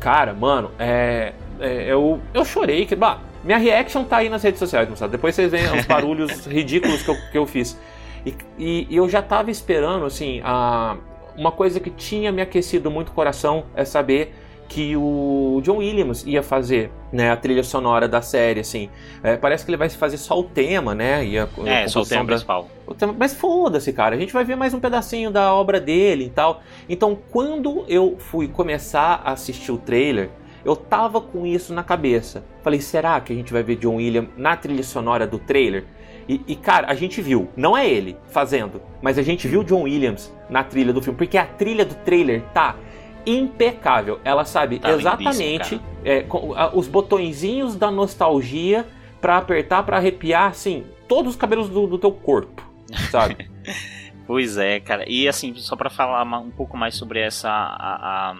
[0.00, 2.84] cara, mano, é, é eu, eu chorei.
[2.84, 5.12] Que, bah, minha reaction tá aí nas redes sociais, moçada.
[5.12, 7.78] Depois vocês veem os barulhos ridículos que eu, que eu fiz.
[8.26, 10.96] E, e, e eu já tava esperando, assim, a
[11.36, 14.34] uma coisa que tinha me aquecido muito o coração é saber
[14.68, 18.88] que o John Williams ia fazer né, a trilha sonora da série, assim.
[19.22, 21.24] É, parece que ele vai fazer só o tema, né?
[21.24, 22.68] E a, é, a só o tema principal.
[22.86, 24.16] O tema, mas foda-se, cara.
[24.16, 26.62] A gente vai ver mais um pedacinho da obra dele e tal.
[26.88, 30.30] Então, quando eu fui começar a assistir o trailer,
[30.64, 32.44] eu tava com isso na cabeça.
[32.62, 35.84] Falei, será que a gente vai ver John Williams na trilha sonora do trailer?
[36.28, 39.82] E, e, cara, a gente viu, não é ele fazendo, mas a gente viu John
[39.82, 42.76] Williams na trilha do filme, porque a trilha do trailer tá
[43.26, 44.20] impecável.
[44.24, 46.24] Ela sabe tá exatamente é,
[46.72, 48.86] os botõezinhos da nostalgia
[49.20, 52.68] para apertar, para arrepiar, assim, todos os cabelos do, do teu corpo,
[53.10, 53.50] sabe?
[54.26, 55.04] pois é, cara.
[55.08, 58.36] E assim, só para falar um pouco mais sobre essa a, a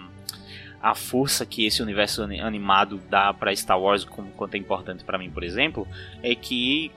[0.83, 5.17] a força que esse universo animado dá para Star Wars, como quanto é importante para
[5.17, 5.87] mim, por exemplo,
[6.21, 6.91] é que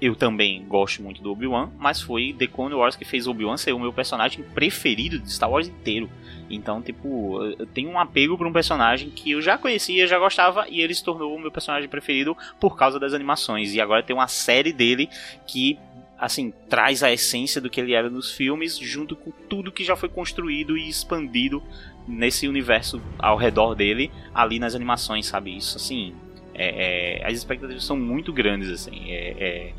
[0.00, 3.72] eu também gosto muito do Obi-Wan, mas foi The Clone Wars que fez Obi-Wan ser
[3.72, 6.08] o meu personagem preferido de Star Wars inteiro.
[6.52, 10.66] Então, tipo, eu tenho um apego por um personagem que eu já conhecia, já gostava,
[10.68, 13.74] e ele se tornou o meu personagem preferido por causa das animações.
[13.74, 15.08] E agora tem uma série dele
[15.46, 15.78] que
[16.18, 19.96] assim, traz a essência do que ele era nos filmes, junto com tudo que já
[19.96, 21.60] foi construído e expandido
[22.06, 25.56] nesse universo ao redor dele, ali nas animações, sabe?
[25.56, 26.14] Isso, assim,
[26.54, 29.10] é, é, as expectativas são muito grandes, assim.
[29.10, 29.72] É,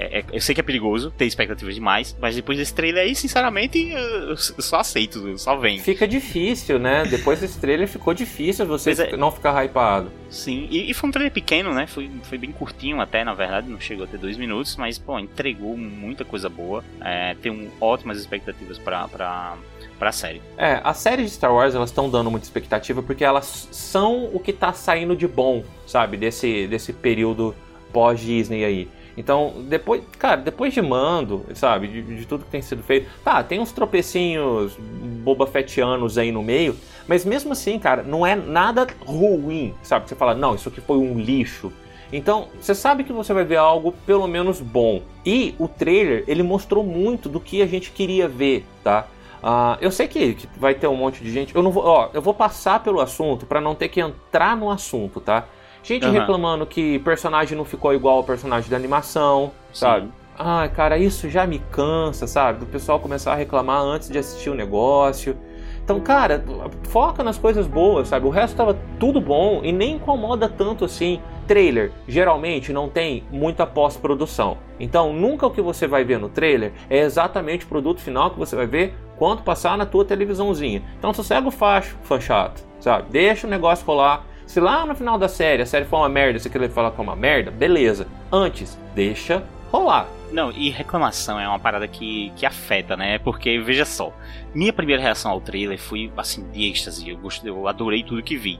[0.00, 3.14] é, é, eu sei que é perigoso ter expectativas demais, mas depois desse trailer aí,
[3.14, 5.78] sinceramente, eu só aceito, só vem.
[5.78, 7.04] Fica difícil, né?
[7.04, 10.10] Depois desse trailer ficou difícil você é, não ficar hypado.
[10.30, 11.86] Sim, e, e, foi um trailer pequeno, né?
[11.86, 15.18] Foi, foi bem curtinho até, na verdade, não chegou a ter dois minutos, mas, pô,
[15.18, 16.82] entregou muita coisa boa.
[17.00, 19.56] É, tem um, ótimas expectativas para pra,
[19.98, 20.40] pra série.
[20.56, 24.40] É, as séries de Star Wars, elas estão dando muita expectativa porque elas são o
[24.40, 26.16] que tá saindo de bom, sabe?
[26.16, 27.54] Desse, desse período
[27.92, 28.88] pós-Disney aí.
[29.16, 33.42] Então, depois, cara, depois de Mando, sabe, de, de, tudo que tem sido feito, tá,
[33.42, 34.76] tem uns tropecinhos
[35.22, 40.08] boba fetianos aí no meio, mas mesmo assim, cara, não é nada ruim, sabe?
[40.08, 41.72] Você fala, não, isso aqui foi um lixo.
[42.12, 45.02] Então, você sabe que você vai ver algo pelo menos bom.
[45.24, 49.06] E o trailer, ele mostrou muito do que a gente queria ver, tá?
[49.42, 51.54] Uh, eu sei que, que, vai ter um monte de gente.
[51.54, 54.70] Eu não vou, ó, eu vou passar pelo assunto para não ter que entrar no
[54.70, 55.46] assunto, tá?
[55.82, 56.12] Gente uhum.
[56.12, 59.80] reclamando que personagem não ficou igual ao personagem da animação, Sim.
[59.80, 60.08] sabe?
[60.38, 62.60] Ai, cara, isso já me cansa, sabe?
[62.60, 65.36] Do pessoal começar a reclamar antes de assistir o negócio.
[65.84, 66.42] Então, cara,
[66.84, 68.26] foca nas coisas boas, sabe?
[68.26, 71.20] O resto tava tudo bom e nem incomoda tanto assim.
[71.46, 74.56] Trailer geralmente não tem muita pós-produção.
[74.78, 78.38] Então, nunca o que você vai ver no trailer é exatamente o produto final que
[78.38, 80.82] você vai ver quando passar na tua televisãozinha.
[80.98, 83.10] Então, sossega o facho, fã chato, sabe?
[83.10, 86.36] Deixa o negócio rolar, se lá no final da série a série for uma merda,
[86.36, 88.08] você quer falar que é uma merda, beleza.
[88.32, 90.08] Antes, deixa rolar.
[90.32, 93.20] Não, e reclamação é uma parada que, que afeta, né?
[93.20, 94.12] Porque, veja só,
[94.52, 97.08] minha primeira reação ao trailer foi, assim, de êxtase.
[97.08, 98.58] Eu, gostei, eu adorei tudo que vi.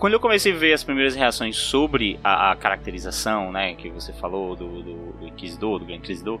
[0.00, 4.14] Quando eu comecei a ver as primeiras reações sobre a, a caracterização, né, que você
[4.14, 6.40] falou do, do, do Inquisidor, do Gran Inquisidor,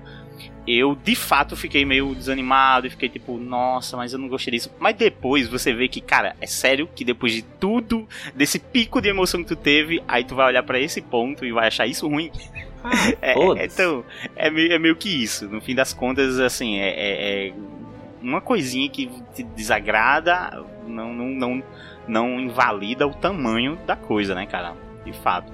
[0.66, 4.72] eu de fato fiquei meio desanimado e fiquei tipo, nossa, mas eu não gostei disso.
[4.78, 9.10] Mas depois você vê que, cara, é sério que depois de tudo, desse pico de
[9.10, 12.08] emoção que tu teve, aí tu vai olhar para esse ponto e vai achar isso
[12.08, 12.32] ruim.
[12.82, 14.02] Ah, é, é, então,
[14.36, 15.46] é meio, é meio que isso.
[15.46, 17.52] No fim das contas, assim, é, é, é
[18.22, 21.62] uma coisinha que te desagrada, não, não, não
[22.10, 24.74] não invalida o tamanho da coisa, né, cara?
[25.04, 25.52] De fato.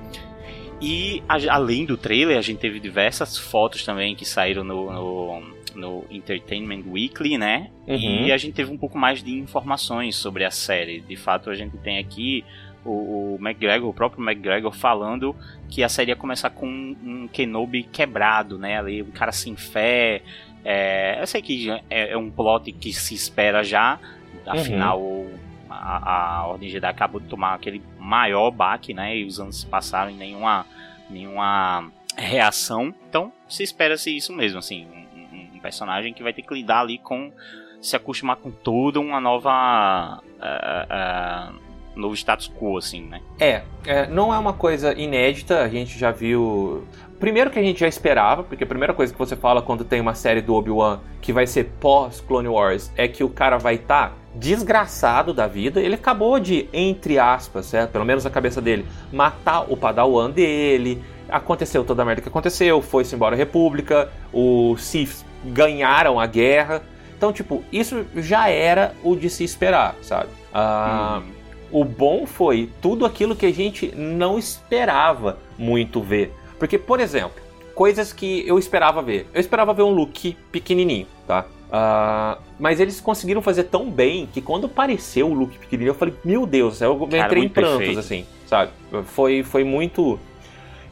[0.80, 5.42] E a, além do trailer, a gente teve diversas fotos também que saíram no, no,
[5.74, 7.70] no Entertainment Weekly, né?
[7.86, 8.26] Uhum.
[8.26, 11.00] E a gente teve um pouco mais de informações sobre a série.
[11.00, 12.44] De fato, a gente tem aqui
[12.84, 15.34] o, o McGregor, o próprio McGregor, falando
[15.68, 18.78] que a série ia começar com um Kenobi quebrado, né?
[18.78, 20.22] Ali, um cara sem fé.
[20.68, 24.00] É, eu sei que é, é um plot que se espera já,
[24.46, 29.16] afinal, uhum a, a Ordem Jedi acabou de tomar aquele maior baque, né?
[29.16, 30.66] E os anos se passaram em nenhuma,
[31.10, 32.94] nenhuma reação.
[33.08, 36.98] Então, se espera-se isso mesmo, assim, um, um, personagem que vai ter que lidar ali
[36.98, 37.32] com
[37.80, 43.20] se acostumar com toda uma nova uh, uh, novo status quo, assim, né?
[43.38, 46.86] É, é, não é uma coisa inédita, a gente já viu.
[47.18, 50.00] Primeiro que a gente já esperava, porque a primeira coisa que você fala quando tem
[50.00, 53.76] uma série do Obi-Wan que vai ser pós Clone Wars é que o cara vai
[53.76, 55.80] estar tá desgraçado da vida.
[55.80, 61.02] Ele acabou de, entre aspas, é, pelo menos na cabeça dele, matar o padawan dele.
[61.28, 66.82] Aconteceu toda a merda que aconteceu, foi-se embora a República, os Sith ganharam a guerra.
[67.16, 70.28] Então, tipo, isso já era o de se esperar, sabe?
[70.52, 71.32] Ah, hum.
[71.72, 76.32] O bom foi tudo aquilo que a gente não esperava muito ver.
[76.58, 77.42] Porque, por exemplo,
[77.74, 79.28] coisas que eu esperava ver.
[79.34, 81.44] Eu esperava ver um Luke pequenininho, tá?
[81.66, 86.14] Uh, mas eles conseguiram fazer tão bem que quando apareceu o Luke pequenininho, eu falei,
[86.24, 87.98] meu Deus, eu Cara, entrei em prantos, perfeito.
[87.98, 88.72] assim, sabe?
[89.04, 90.18] Foi, foi muito.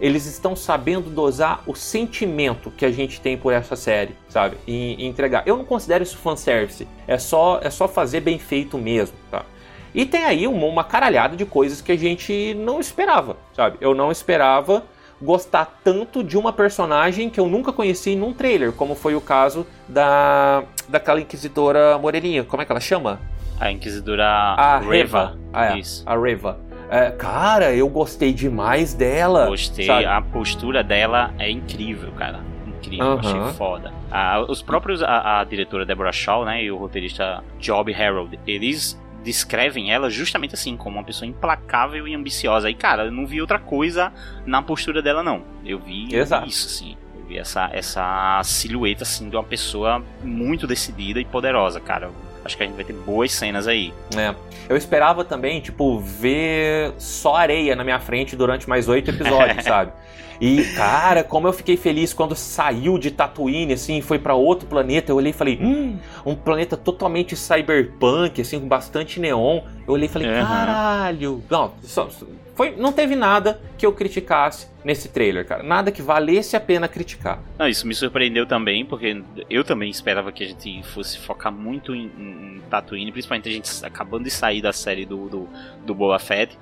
[0.01, 4.57] Eles estão sabendo dosar o sentimento que a gente tem por essa série, sabe?
[4.67, 5.45] E, e entregar.
[5.47, 6.87] Eu não considero isso fanservice.
[7.07, 9.47] É só, é só fazer bem feito mesmo, tá?
[9.95, 13.79] E tem aí uma, uma caralhada de coisas que a gente não esperava, sabe?
[13.81, 14.85] Eu não esperava
[15.21, 19.67] gostar tanto de uma personagem que eu nunca conheci num trailer, como foi o caso
[19.89, 22.45] da daquela inquisidora moreninha.
[22.45, 23.21] Como é que ela chama?
[23.59, 24.91] A inquisidora a Reva.
[24.91, 25.39] Reva.
[25.53, 26.03] Ah, é, Isso.
[26.07, 26.59] A Reva.
[26.91, 29.47] É, cara, eu gostei demais dela.
[29.47, 30.05] Gostei, sabe?
[30.05, 32.41] a postura dela é incrível, cara.
[32.67, 33.19] Incrível, uhum.
[33.19, 33.93] achei foda.
[34.11, 39.01] Ah, os próprios, a, a, diretora Deborah Shaw, né, e o roteirista Job Harold, eles
[39.25, 42.71] descrevem ela justamente assim, como uma pessoa implacável e ambiciosa.
[42.71, 44.13] E, cara, eu não vi outra coisa
[44.47, 45.43] na postura dela, não.
[45.65, 46.09] Eu vi
[46.47, 46.97] isso, assim.
[47.17, 52.11] Eu vi essa, essa silhueta, assim, de uma pessoa muito decidida e poderosa, cara.
[52.45, 53.93] Acho que a gente vai ter boas cenas aí.
[54.15, 54.35] É.
[54.69, 59.93] Eu esperava também, tipo, ver só areia na minha frente durante mais oito episódios, sabe?
[60.41, 65.13] E, cara, como eu fiquei feliz quando saiu de Tatooine, assim, foi para outro planeta.
[65.13, 69.61] Eu olhei e falei, hum, um planeta totalmente cyberpunk, assim, com bastante neon.
[69.87, 70.47] Eu olhei e falei, Uhum.
[70.47, 71.43] caralho.
[71.51, 72.09] Não, só,
[72.55, 75.63] foi, não teve nada que eu criticasse nesse trailer, cara.
[75.63, 77.41] Nada que valesse a pena criticar.
[77.59, 81.95] Não, isso me surpreendeu também, porque eu também esperava que a gente fosse focar muito
[81.95, 85.49] em, em, Tatooine, principalmente a gente acabando de sair da série do, do,
[85.85, 86.57] do Boba Fett.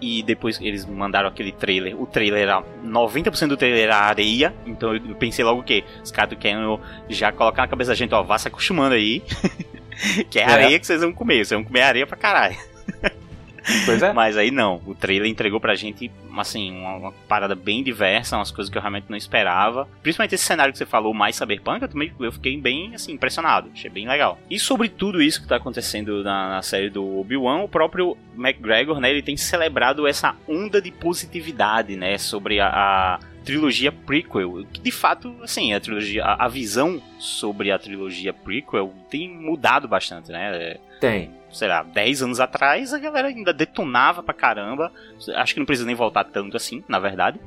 [0.00, 2.00] E depois eles mandaram aquele trailer.
[2.00, 2.62] O trailer era.
[2.84, 4.54] 90% do trailer era areia.
[4.66, 5.84] Então eu pensei logo o quê?
[6.04, 6.58] Os caras querem
[7.08, 9.22] já colocar na cabeça da gente, ó, vá se acostumando aí.
[10.30, 10.44] que é É.
[10.44, 11.36] areia que vocês vão comer.
[11.44, 12.56] Vocês vão comer areia pra caralho.
[13.84, 14.12] Pois é.
[14.12, 18.50] Mas aí não, o trailer entregou pra gente, assim, uma, uma parada bem diversa, umas
[18.50, 19.88] coisas que eu realmente não esperava.
[20.02, 23.70] Principalmente esse cenário que você falou, mais cyberpunk, eu também eu fiquei bem, assim, impressionado.
[23.72, 24.38] Achei bem legal.
[24.50, 29.00] E sobre tudo isso que tá acontecendo na, na série do Obi-Wan, o próprio McGregor,
[29.00, 34.80] né, ele tem celebrado essa onda de positividade, né, sobre a, a trilogia prequel, que
[34.80, 40.32] de fato, assim, a trilogia, a, a visão sobre a trilogia prequel tem mudado bastante,
[40.32, 40.76] né?
[41.00, 41.30] Tem.
[41.50, 44.90] sei lá, 10 anos atrás, a galera ainda detonava pra caramba.
[45.36, 47.38] Acho que não precisa nem voltar tanto assim, na verdade.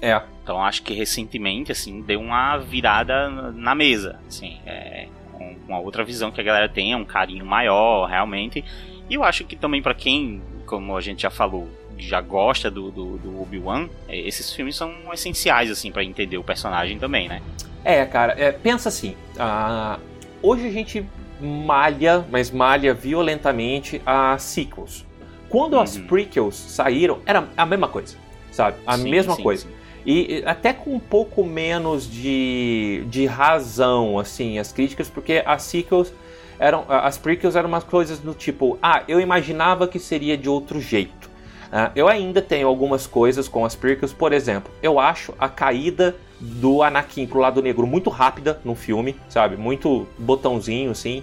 [0.00, 0.22] É.
[0.42, 6.04] Então acho que recentemente, assim, deu uma virada na mesa, assim, é, com uma outra
[6.04, 8.64] visão que a galera tem, um carinho maior, realmente.
[9.10, 12.90] E eu acho que também pra quem, como a gente já falou, já gosta do,
[12.90, 17.40] do, do Obi-Wan, é, esses filmes são essenciais, assim, para entender o personagem também, né?
[17.84, 19.16] É, cara, é, pensa assim.
[19.38, 19.98] ah,
[20.42, 21.06] hoje a gente
[21.40, 25.04] malha, mas malha violentamente as sequels.
[25.48, 26.06] Quando as Uhum.
[26.06, 28.16] prequels saíram, era a mesma coisa,
[28.50, 28.76] sabe?
[28.86, 29.62] A Sim, mesma sim, coisa.
[29.66, 29.72] sim.
[30.04, 35.62] E e até com um pouco menos de, de razão, assim, as críticas, porque as
[35.62, 36.12] sequels
[36.58, 36.84] eram.
[36.88, 41.21] As prequels eram umas coisas do tipo, ah, eu imaginava que seria de outro jeito.
[41.72, 46.14] Ah, eu ainda tenho algumas coisas com as prequels, por exemplo, eu acho a caída
[46.38, 49.56] do Anakin pro lado negro muito rápida no filme, sabe?
[49.56, 51.22] Muito botãozinho, assim.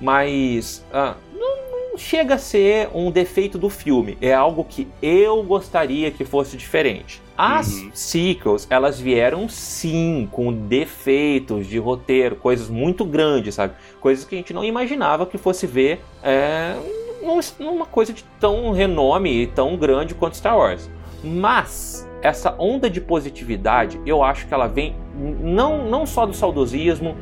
[0.00, 4.16] Mas não, não chega a ser um defeito do filme.
[4.20, 7.20] É algo que eu gostaria que fosse diferente.
[7.36, 7.90] As Uhum.
[7.94, 13.74] sequels, elas vieram sim com defeitos de roteiro, coisas muito grandes, sabe?
[14.00, 16.74] Coisas que a gente não imaginava que fosse ver é,
[17.24, 20.90] num- numa coisa de tão renome e tão grande quanto Star Wars.
[21.22, 27.16] Mas essa onda de positividade, eu acho que ela vem não, não só do saudosismo,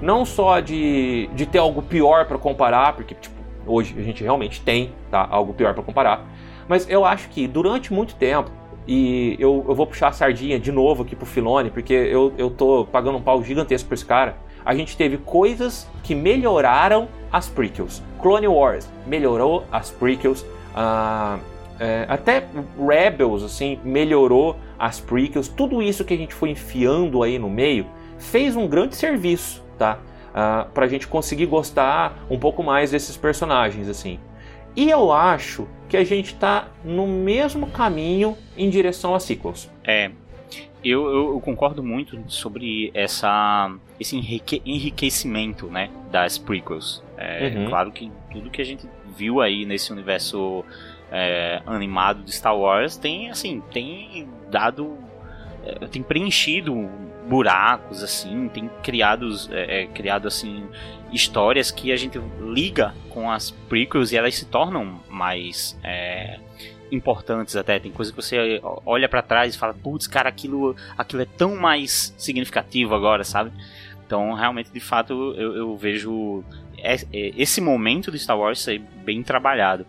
[0.00, 3.34] não só de, de ter algo pior para comparar, porque tipo,
[3.66, 6.26] hoje a gente realmente tem tá, algo pior para comparar,
[6.68, 8.50] mas eu acho que durante muito tempo,
[8.86, 12.50] e eu, eu vou puxar a sardinha de novo aqui pro Filone, porque eu, eu
[12.50, 17.48] tô pagando um pau gigantesco por esse cara, a gente teve coisas que melhoraram as
[17.48, 18.02] prequels.
[18.20, 21.38] Clone Wars melhorou as prequels, ah,
[21.78, 22.44] é, até
[22.76, 25.46] Rebels assim melhorou as prequels.
[25.46, 27.86] Tudo isso que a gente foi enfiando aí no meio
[28.18, 30.00] fez um grande serviço, tá?
[30.34, 34.18] Ah, pra gente conseguir gostar um pouco mais desses personagens assim.
[34.74, 39.70] E eu acho que a gente tá no mesmo caminho em direção a sequels.
[39.84, 40.10] É,
[40.84, 47.02] eu, eu- eu concordo muito sobre essa, esse enrique- enriquecimento né, das prequels.
[47.16, 47.68] É, Uhum.
[47.68, 50.64] Claro que tudo que a gente viu aí nesse universo
[51.10, 54.98] é, animado de Star Wars tem assim tem dado
[55.64, 56.74] é, tem preenchido
[57.28, 60.66] buracos assim tem criados é, é, criado assim
[61.12, 66.38] histórias que a gente liga com as prequels e elas se tornam mais é,
[66.90, 67.78] importantes até.
[67.78, 71.56] Tem coisa que você olha pra trás e fala, putz, cara, aquilo, aquilo é tão
[71.56, 73.50] mais significativo agora, sabe?
[74.06, 76.44] Então, realmente, de fato, eu, eu vejo
[76.78, 79.84] es- é, esse momento de Star Wars ser bem trabalhado.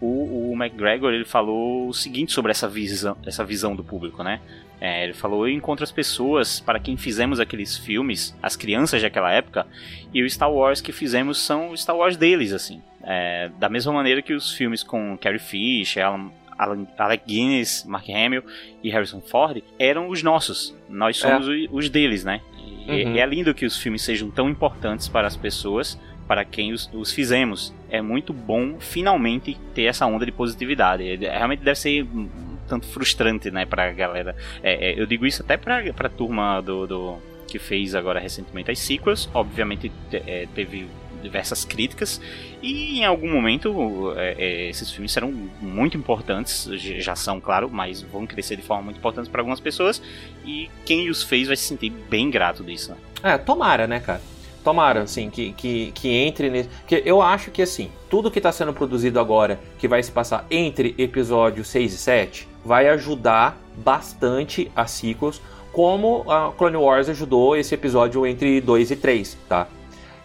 [0.00, 4.40] O, o McGregor ele falou o seguinte sobre essa visão, essa visão do público, né?
[4.80, 9.32] É, ele falou: Eu encontro as pessoas para quem fizemos aqueles filmes, as crianças daquela
[9.32, 9.66] época,
[10.14, 12.80] e o Star Wars que fizemos são o Star Wars deles, assim.
[13.02, 18.42] É, da mesma maneira que os filmes com Carrie Fisher, Alan, Alec Guinness, Mark Hamill
[18.82, 20.74] e Harrison Ford eram os nossos.
[20.88, 22.40] Nós somos o- os deles, né?
[22.86, 23.16] E, Uhum.
[23.16, 27.12] é lindo que os filmes sejam tão importantes para as pessoas, para quem os, os
[27.12, 27.72] fizemos.
[27.90, 31.24] É muito bom, finalmente, ter essa onda de positividade.
[31.24, 32.28] É, Realmente deve ser um
[32.68, 34.34] tanto frustrante, né, pra galera.
[34.62, 38.70] É, é, eu digo isso até pra, pra turma do, do- que fez agora recentemente
[38.70, 39.28] as sequels.
[39.32, 40.86] Obviamente te- é, teve
[41.22, 42.20] diversas críticas
[42.62, 48.02] e em algum momento é, é, esses filmes serão muito importantes, já são, claro, mas
[48.02, 50.02] vão crescer de forma muito importante para algumas pessoas
[50.44, 52.92] e quem os fez vai se sentir bem grato disso.
[52.92, 53.34] Né?
[53.34, 54.20] É, tomara, né, cara?
[54.62, 56.68] Tomara, assim, que, que, que entre nesse.
[56.68, 60.46] Porque eu acho que, assim, tudo que está sendo produzido agora, que vai se passar
[60.50, 65.40] entre episódio 6 e 7, vai ajudar bastante a sequels,
[65.72, 69.68] como a Clone Wars ajudou esse episódio entre 2 e 3, tá?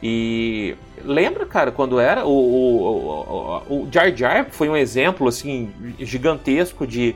[0.05, 0.75] E
[1.05, 6.85] lembra, cara, quando era o, o, o, o Jar Jar foi um exemplo assim gigantesco
[6.85, 7.15] de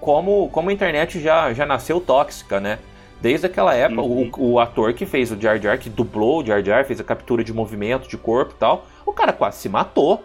[0.00, 2.78] como, como a internet já, já nasceu tóxica, né?
[3.20, 4.30] Desde aquela época, uhum.
[4.38, 7.04] o, o, ator que fez o Jar Jar, que dublou o Jar Jar, fez a
[7.04, 10.22] captura de movimento, de corpo e tal, o cara quase se matou.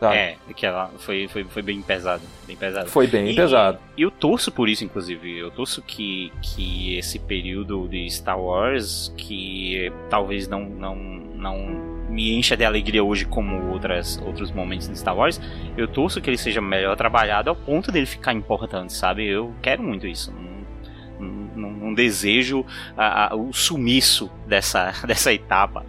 [0.00, 0.16] Sabe?
[0.16, 2.88] É, que ela foi, foi, foi bem pesado, bem pesado.
[2.88, 3.78] Foi bem e, pesado.
[3.98, 5.38] E eu torço por isso, inclusive.
[5.38, 11.58] Eu torço que, que esse período de Star Wars, que talvez não, não, não
[12.08, 15.38] me encha de alegria hoje como outras, outros momentos de Star Wars,
[15.76, 19.26] eu torço que ele seja melhor trabalhado ao ponto dele ficar importante, sabe?
[19.26, 20.32] Eu quero muito isso
[21.60, 22.64] não, desejo
[22.96, 25.84] a, a, o sumiço dessa, dessa etapa.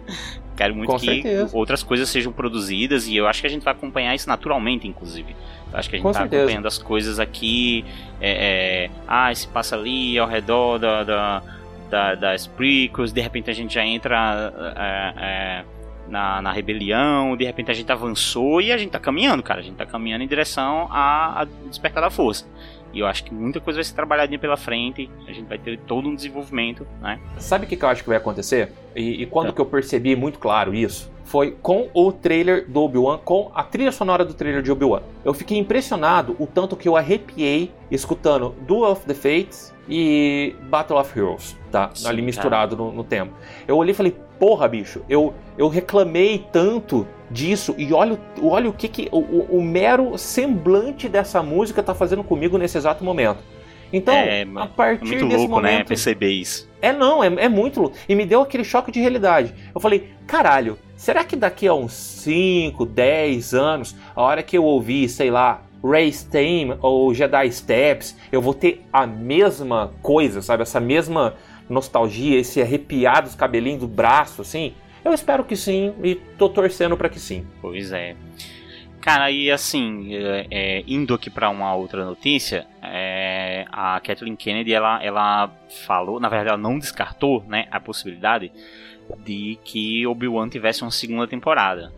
[0.56, 1.56] Quero muito Com que certeza.
[1.56, 5.34] outras coisas sejam produzidas e eu acho que a gente vai acompanhar isso naturalmente, inclusive.
[5.72, 7.84] Eu acho que a gente está acompanhando as coisas aqui.
[8.20, 11.42] É, é, ah, se passa ali ao redor da, da,
[11.88, 14.52] da, das prequels, de repente a gente já entra.
[14.76, 15.64] É, é,
[16.08, 19.60] na, na rebelião, de repente a gente avançou e a gente tá caminhando, cara.
[19.60, 22.46] A gente tá caminhando em direção a, a despertar da força.
[22.92, 25.78] E eu acho que muita coisa vai ser trabalhada pela frente, a gente vai ter
[25.80, 27.18] todo um desenvolvimento, né?
[27.38, 28.72] Sabe o que, que eu acho que vai acontecer?
[28.94, 29.52] E, e quando é.
[29.52, 31.10] que eu percebi muito claro isso?
[31.24, 35.02] Foi com o trailer do Obi-Wan, com a trilha sonora do trailer de Obi-Wan.
[35.24, 40.98] Eu fiquei impressionado o tanto que eu arrepiei escutando Duel of the Fates e Battle
[40.98, 41.90] of Heroes, tá?
[41.94, 43.32] Sim, Ali misturado no, no tempo.
[43.66, 48.72] Eu olhei e falei, porra, bicho, eu, eu reclamei tanto disso e olha, olha o
[48.72, 53.42] que, que o, o, o mero semblante dessa música tá fazendo comigo nesse exato momento.
[53.92, 55.84] Então, é, a partir é muito desse louco, né, momento, né?
[55.84, 56.70] Perceber isso.
[56.80, 57.96] É não, é, é muito louco.
[58.08, 59.54] E me deu aquele choque de realidade.
[59.74, 64.62] Eu falei, caralho, será que daqui a uns 5, 10 anos, a hora que eu
[64.62, 70.62] ouvir, sei lá, Race Team ou Jedi Steps, eu vou ter a mesma coisa, sabe?
[70.62, 71.34] Essa mesma
[71.68, 74.74] nostalgia, esse arrepiar dos cabelinhos do braço, assim?
[75.04, 77.44] Eu espero que sim e tô torcendo para que sim.
[77.60, 78.14] Pois é.
[79.00, 84.72] Cara, e assim, é, é, indo aqui para uma outra notícia, é, a Kathleen Kennedy,
[84.72, 85.50] ela, ela
[85.84, 88.52] falou, na verdade ela não descartou, né, a possibilidade
[89.18, 91.92] de que Obi-Wan tivesse uma segunda temporada.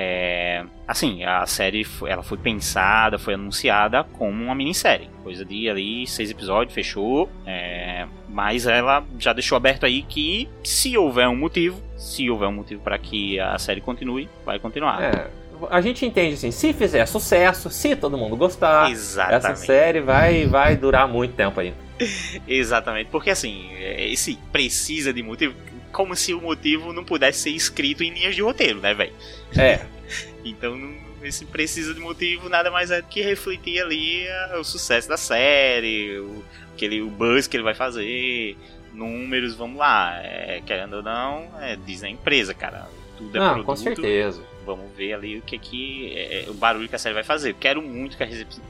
[0.00, 5.68] É, assim, a série foi, ela foi pensada, foi anunciada como uma minissérie, coisa de
[5.68, 7.28] ali seis episódios, fechou.
[7.44, 12.52] É, mas ela já deixou aberto aí que se houver um motivo, se houver um
[12.52, 15.02] motivo para que a série continue, vai continuar.
[15.02, 15.26] É,
[15.70, 19.46] a gente entende assim, se fizer sucesso, se todo mundo gostar, Exatamente.
[19.46, 21.76] essa série vai, vai durar muito tempo ainda.
[22.46, 25.54] Exatamente, porque assim, esse precisa de motivo,
[25.92, 29.12] como se o motivo não pudesse ser escrito em linhas de roteiro, né, velho?
[29.56, 29.84] É.
[30.44, 34.24] então, esse precisa de motivo nada mais é do que refletir ali
[34.58, 38.56] o sucesso da série, o, aquele, o buzz que ele vai fazer,
[38.92, 40.20] números, vamos lá.
[40.22, 42.88] É, querendo ou não, é, diz a empresa, cara.
[43.18, 43.66] Tudo é não, produto.
[43.66, 44.42] Com certeza.
[44.64, 47.50] Vamos ver ali o que que é, é, o barulho que a série vai fazer.
[47.50, 48.28] Eu quero muito que a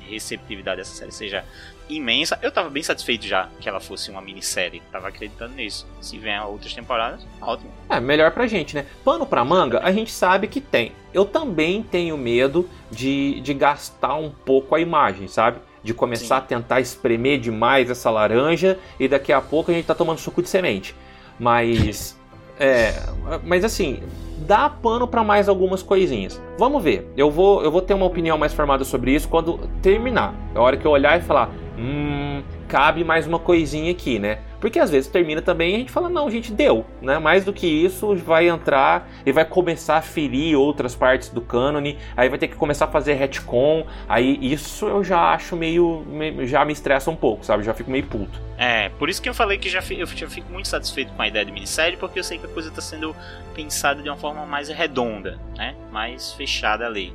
[0.09, 1.45] receptividade dessa série seja
[1.89, 2.39] imensa.
[2.41, 4.83] Eu tava bem satisfeito já que ela fosse uma minissérie.
[4.91, 5.87] Tava acreditando nisso.
[6.01, 7.71] Se vier outras temporadas, ótimo.
[7.91, 8.87] É, melhor pra gente, né?
[9.05, 10.93] Pano pra manga, a gente sabe que tem.
[11.13, 15.59] Eu também tenho medo de, de gastar um pouco a imagem, sabe?
[15.83, 16.45] De começar Sim.
[16.45, 20.43] a tentar espremer demais essa laranja e daqui a pouco a gente tá tomando suco
[20.43, 20.95] de semente.
[21.39, 22.17] Mas.
[22.61, 22.93] É,
[23.45, 24.03] mas assim,
[24.47, 26.41] dá pano para mais algumas coisinhas.
[26.59, 27.11] Vamos ver.
[27.17, 30.35] Eu vou, eu vou ter uma opinião mais formada sobre isso quando terminar.
[30.55, 34.39] É a hora que eu olhar e falar, hum, cabe mais uma coisinha aqui, né?
[34.61, 37.19] Porque às vezes termina também e a gente fala, não, gente, deu, né?
[37.19, 41.99] Mais do que isso, vai entrar e vai começar a ferir outras partes do cânone,
[42.17, 46.05] aí vai ter que começar a fazer retcon, aí isso eu já acho meio,
[46.45, 47.63] já me estressa um pouco, sabe?
[47.63, 48.41] Já fico meio puto.
[48.57, 51.23] É, por isso que eu falei que já fico, eu já fico muito satisfeito com
[51.23, 53.15] a ideia de minissérie, porque eu sei que a coisa está sendo
[53.55, 55.77] pensada de uma forma mais redonda, né?
[55.93, 57.13] Mais fechada ali.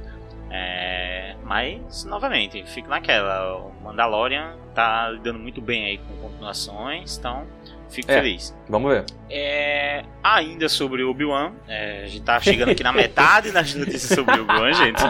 [0.56, 3.58] É, mas, novamente, fico naquela.
[3.58, 7.48] O Mandalorian tá lidando muito bem aí com continuações, então
[7.90, 8.56] fico é, feliz.
[8.70, 9.06] Vamos ver.
[9.32, 14.40] É, ainda sobre Obi-Wan, é, a gente tá chegando aqui na metade das notícias sobre
[14.40, 15.02] Obi-Wan, gente.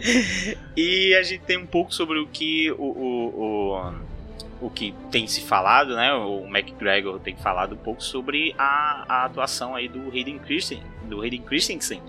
[0.74, 3.92] e a gente tem um pouco sobre o que o, o, o
[4.62, 6.12] o que tem se falado, né?
[6.14, 11.20] O McGregor tem falado um pouco sobre a, a atuação aí do Hayden Christensen, do
[11.20, 12.00] Hayden Christensen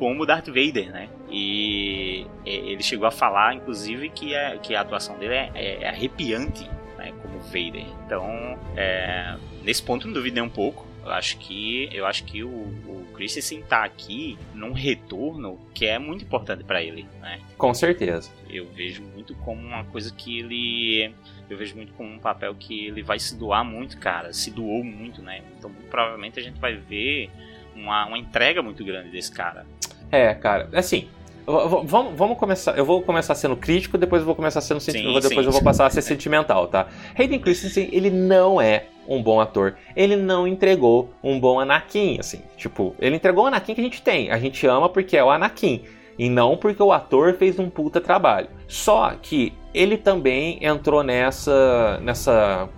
[0.00, 1.10] como Darth Vader, né?
[1.30, 5.88] E ele chegou a falar, inclusive, que, é, que a atuação dele é, é, é
[5.90, 7.12] arrepiante, né?
[7.20, 7.84] Como Vader.
[8.06, 10.86] Então, é, nesse ponto não duvidei um pouco.
[11.10, 15.98] Eu acho que eu acho que o, o Christensen tá aqui num retorno que é
[15.98, 17.40] muito importante para ele, né?
[17.58, 18.30] Com certeza.
[18.48, 21.12] Eu vejo muito como uma coisa que ele
[21.48, 24.32] eu vejo muito como um papel que ele vai se doar muito, cara.
[24.32, 25.42] Se doou muito, né?
[25.58, 27.28] Então, provavelmente a gente vai ver
[27.74, 29.66] uma, uma entrega muito grande desse cara.
[30.12, 31.08] É, cara, assim,
[31.46, 32.78] Vamos, vamos começar.
[32.78, 35.20] Eu vou começar sendo crítico, depois eu vou começar sendo sentimental.
[35.20, 35.46] Depois sim.
[35.46, 36.86] eu vou passar a ser sentimental, tá?
[37.18, 39.74] Hayden Christensen, ele não é um bom ator.
[39.96, 42.42] Ele não entregou um bom Anakin, assim.
[42.56, 44.30] Tipo, ele entregou o Anakin que a gente tem.
[44.30, 45.82] A gente ama porque é o Anakin.
[46.16, 48.48] E não porque o ator fez um puta trabalho.
[48.68, 51.98] Só que ele também entrou nessa.
[52.02, 52.68] nessa.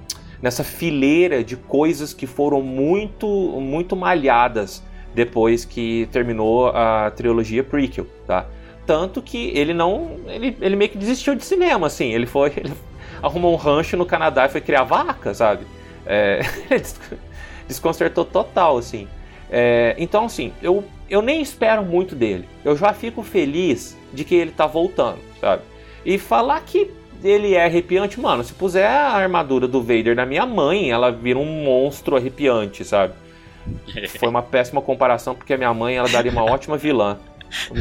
[0.41, 3.27] nessa fileira de coisas que foram muito.
[3.61, 4.83] muito malhadas
[5.15, 8.47] depois que terminou a trilogia prequel, tá?
[8.87, 10.17] Tanto que ele não.
[10.27, 12.11] Ele, ele meio que desistiu de cinema, assim.
[12.13, 12.53] Ele foi.
[12.57, 12.73] Ele
[13.23, 15.65] arrumou um rancho no Canadá e foi criar vaca, sabe?
[16.07, 16.41] É,
[17.67, 19.09] desconcertou total, assim.
[19.51, 22.49] É, então, assim, eu, eu nem espero muito dele.
[22.65, 25.63] Eu já fico feliz de que ele tá voltando, sabe?
[26.05, 26.91] E falar que
[27.23, 31.39] ele é arrepiante, mano, se puser a armadura do Vader na minha mãe, ela vira
[31.39, 33.15] um monstro arrepiante, sabe?
[34.19, 37.19] Foi uma péssima comparação, porque a minha mãe ela daria uma ótima vilã.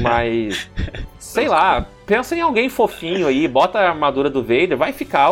[0.01, 0.69] Mas,
[1.17, 5.29] sei lá, pensa em alguém fofinho aí, bota a armadura do Vader, vai ficar,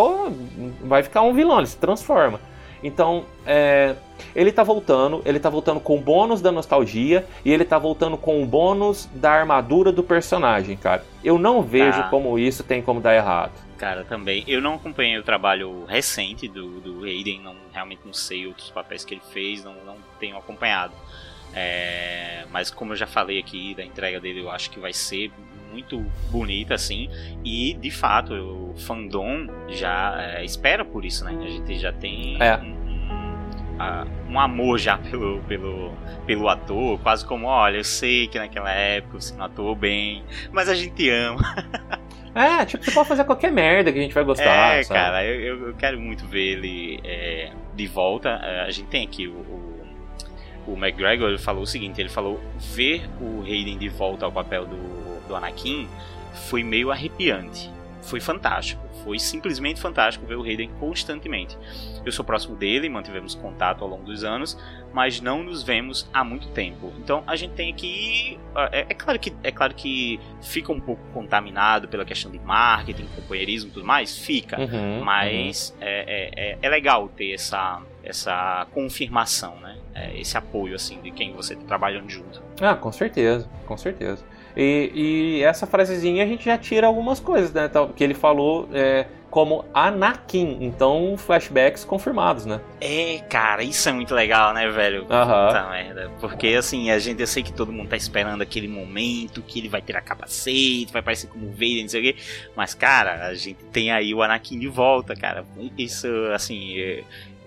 [0.81, 2.39] vai ficar um vilão, ele se transforma.
[2.83, 3.95] Então, é,
[4.35, 8.17] ele tá voltando, ele tá voltando com o bônus da nostalgia e ele tá voltando
[8.17, 11.03] com o bônus da armadura do personagem, cara.
[11.23, 12.07] Eu não vejo ah.
[12.09, 13.51] como isso tem como dar errado.
[13.77, 14.43] Cara, também.
[14.47, 19.05] Eu não acompanhei o trabalho recente do, do Aiden, não, realmente não sei outros papéis
[19.05, 20.93] que ele fez, não, não tenho acompanhado.
[21.53, 25.31] É, mas como eu já falei aqui da entrega dele, eu acho que vai ser
[25.71, 25.99] muito
[26.29, 27.09] bonita assim
[27.43, 31.37] e de fato o fandom já é, espera por isso, né?
[31.41, 32.57] A gente já tem é.
[32.57, 35.93] um, um, um, amor já pelo, pelo,
[36.25, 40.69] pelo ator, quase como olha, eu sei que naquela época você não atuou bem, mas
[40.69, 41.39] a gente ama.
[42.35, 44.75] É, tipo, você pode fazer qualquer merda que a gente vai gostar.
[44.75, 44.99] É, sabe?
[44.99, 48.29] cara, eu, eu quero muito ver ele é, de volta.
[48.29, 49.79] É, a gente tem aqui o, o
[50.69, 54.77] o McGregor falou o seguinte: ele falou, ver o Hayden de volta ao papel do,
[55.29, 55.87] do Anakin
[56.49, 57.71] foi meio arrepiante.
[58.01, 58.81] Foi fantástico.
[59.03, 61.57] Foi simplesmente fantástico ver o Hayden constantemente.
[62.05, 64.57] Eu sou próximo dele, mantivemos contato ao longo dos anos,
[64.93, 66.91] mas não nos vemos há muito tempo.
[66.97, 68.39] Então a gente tem aqui.
[68.71, 73.05] É, é, claro, que, é claro que fica um pouco contaminado pela questão de marketing,
[73.15, 74.59] companheirismo e tudo mais, fica.
[74.59, 75.87] Uhum, mas uhum.
[75.87, 79.77] É, é, é, legal ter essa, essa confirmação, né?
[79.93, 82.41] É, esse apoio assim de quem você está trabalhando junto.
[82.59, 84.23] Ah, com certeza, com certeza.
[84.61, 87.71] E, e, essa frasezinha a gente já tira algumas coisas, né?
[87.95, 90.57] Que ele falou é, como Anakin.
[90.59, 92.59] Então, flashbacks confirmados, né?
[92.81, 95.03] É, cara, isso é muito legal, né, velho?
[95.03, 96.11] Puta merda.
[96.19, 99.69] Porque, assim, a gente, eu sei que todo mundo tá esperando aquele momento que ele
[99.69, 102.19] vai ter a capacete, vai parecer como Vader, não sei o quê.
[102.53, 105.45] Mas, cara, a gente tem aí o Anakin de volta, cara.
[105.77, 106.75] Isso, assim,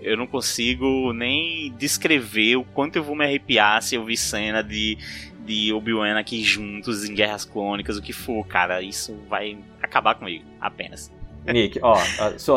[0.01, 4.63] eu não consigo nem descrever o quanto eu vou me arrepiar se eu vi cena
[4.63, 4.97] de,
[5.45, 8.81] de Obi-Wan aqui juntos em Guerras Clônicas, o que for, cara.
[8.81, 11.11] Isso vai acabar comigo, apenas.
[11.45, 11.97] Nick, ó,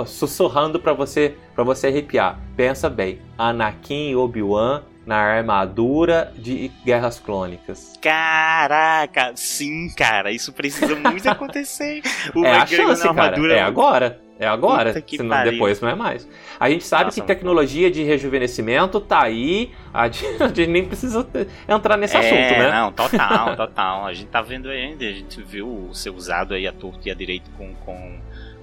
[0.04, 2.38] sussurrando para você, para você arrepiar.
[2.56, 7.94] Pensa bem, Anakin e Obi-Wan na armadura de Guerras Clônicas.
[8.00, 12.02] Caraca, sim, cara, isso precisa muito acontecer.
[12.34, 13.54] O é a chance, armadura...
[13.54, 13.60] cara.
[13.60, 14.20] É agora.
[14.38, 16.28] É agora, senão depois não é mais.
[16.58, 21.26] A gente sabe Nossa, que tecnologia de rejuvenescimento tá aí, a gente, nem precisa
[21.68, 22.70] entrar nesse é, assunto, né?
[22.70, 24.06] Não, total, total.
[24.06, 27.14] A gente tá vendo ainda, a gente viu ser usado aí a torto e a
[27.14, 28.18] direito com, com,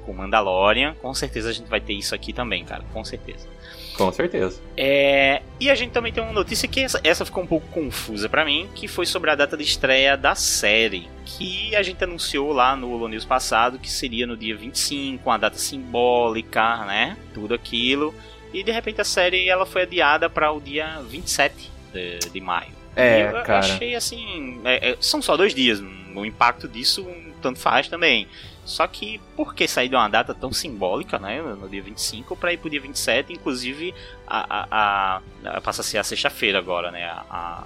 [0.06, 0.96] com Mandalorian.
[1.02, 3.48] Com certeza a gente vai ter isso aqui também, cara, com certeza.
[3.96, 4.62] Com certeza.
[4.76, 8.28] É, e a gente também tem uma notícia que essa, essa ficou um pouco confusa
[8.28, 12.52] para mim, que foi sobre a data de estreia da série, que a gente anunciou
[12.52, 17.18] lá no Holo News passado que seria no dia 25, uma data simbólica, né?
[17.34, 18.14] Tudo aquilo.
[18.54, 22.72] E de repente a série ela foi adiada para o dia 27 de, de maio.
[22.96, 23.60] É, eu cara.
[23.60, 25.82] achei assim, é, é, são só dois dias,
[26.16, 27.08] o impacto disso
[27.42, 28.28] tanto faz também.
[28.66, 32.54] Só que por que sair de uma data tão simbólica, né, no dia 25 para
[32.54, 33.94] ir pro dia 27, inclusive
[34.26, 35.22] a, a,
[35.58, 37.66] a passa a ser a sexta-feira agora, né, a,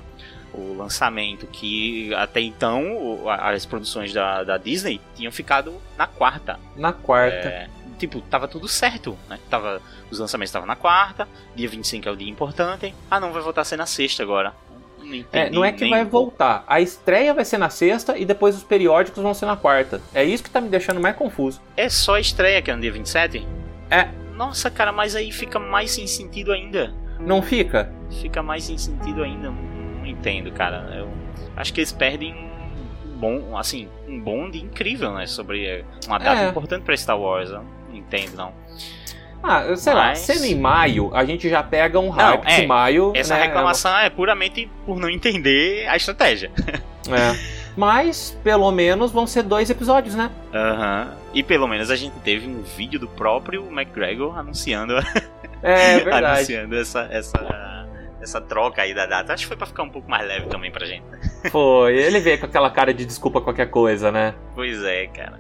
[0.54, 6.60] o lançamento que até então as produções da, da Disney tinham ficado na quarta.
[6.76, 7.48] Na quarta.
[7.48, 9.40] É, tipo, tava tudo certo, né?
[9.50, 12.94] Tava, os lançamentos estavam na quarta, dia 25 é o dia importante.
[13.10, 14.54] Ah, não, vai voltar a ser na sexta agora.
[15.08, 16.64] Não, é, não é que vai voltar.
[16.68, 20.02] A estreia vai ser na sexta e depois os periódicos vão ser na quarta.
[20.14, 21.62] É isso que tá me deixando mais confuso.
[21.76, 23.48] É só a estreia que é no dia 27?
[23.90, 24.10] É.
[24.36, 26.94] Nossa, cara, mas aí fica mais sem sentido ainda.
[27.20, 27.92] Não fica?
[28.22, 29.50] Fica mais sem sentido ainda.
[29.50, 30.94] Não, não entendo, cara.
[30.96, 31.10] Eu
[31.56, 35.26] acho que eles perdem um bom, assim, um bonde incrível, né?
[35.26, 36.50] Sobre uma data é.
[36.50, 37.50] importante para Star Wars.
[37.50, 38.54] Eu não entendo, não.
[39.42, 39.96] Ah, sei Mas...
[39.96, 43.14] lá, sendo em maio, a gente já pega um hype não, é, de maio.
[43.16, 46.52] Essa né, reclamação é puramente por não entender a estratégia.
[47.10, 47.58] É.
[47.78, 50.30] Mas, pelo menos, vão ser dois episódios, né?
[50.54, 51.08] Aham.
[51.10, 51.18] Uhum.
[51.34, 54.96] E pelo menos a gente teve um vídeo do próprio McGregor anunciando.
[55.64, 56.26] É, verdade.
[56.26, 57.88] anunciando essa, essa,
[58.22, 59.34] essa troca aí da data.
[59.34, 61.04] Acho que foi pra ficar um pouco mais leve também pra gente.
[61.50, 61.98] Foi.
[61.98, 64.36] Ele veio com aquela cara de desculpa qualquer coisa, né?
[64.54, 65.40] Pois é, cara.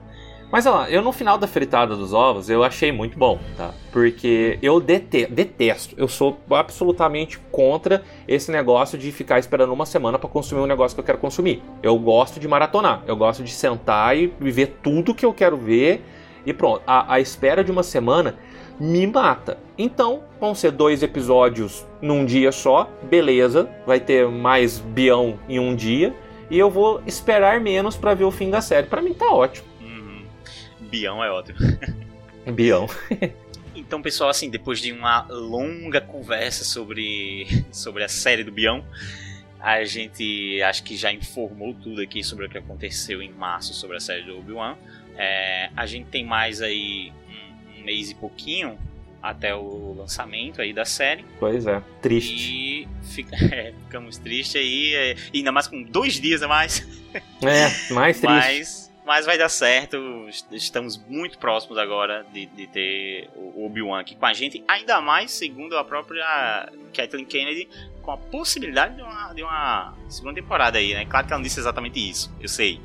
[0.52, 3.74] Mas ó, eu no final da fritada dos ovos eu achei muito bom, tá?
[3.92, 10.18] Porque eu dete detesto, eu sou absolutamente contra esse negócio de ficar esperando uma semana
[10.18, 11.62] para consumir um negócio que eu quero consumir.
[11.84, 16.02] Eu gosto de maratonar, eu gosto de sentar e ver tudo que eu quero ver
[16.46, 16.82] e pronto.
[16.88, 18.36] A, a espera de uma semana
[18.80, 19.58] me mata.
[19.78, 25.76] Então, vão ser dois episódios num dia só, beleza, vai ter mais Bião em um
[25.76, 26.16] dia.
[26.50, 28.88] E eu vou esperar menos para ver o fim da série.
[28.88, 29.68] Para mim tá ótimo.
[30.88, 31.60] Bião é ótimo.
[32.54, 32.88] Bião.
[33.76, 38.86] então, pessoal, assim, depois de uma longa conversa sobre, sobre a série do Bião,
[39.60, 43.98] a gente acho que já informou tudo aqui sobre o que aconteceu em março sobre
[43.98, 44.78] a série do Obi-Wan.
[45.18, 48.78] É, a gente tem mais aí um, um, mês e pouquinho
[49.22, 51.26] até o lançamento aí da série.
[51.40, 52.54] Pois é, triste.
[52.54, 56.88] E fica, é, ficamos tristes aí, é, ainda mais com dois dias a mais.
[57.42, 58.26] É, mais triste.
[58.28, 59.98] Mas mas vai dar certo.
[60.52, 64.62] Estamos muito próximos agora de, de ter o Obi-Wan aqui com a gente.
[64.68, 67.70] Ainda mais, segundo a própria Kathleen Kennedy,
[68.02, 71.06] com a possibilidade de uma, de uma segunda temporada aí, né?
[71.06, 72.82] Claro que ela não disse exatamente isso, eu sei.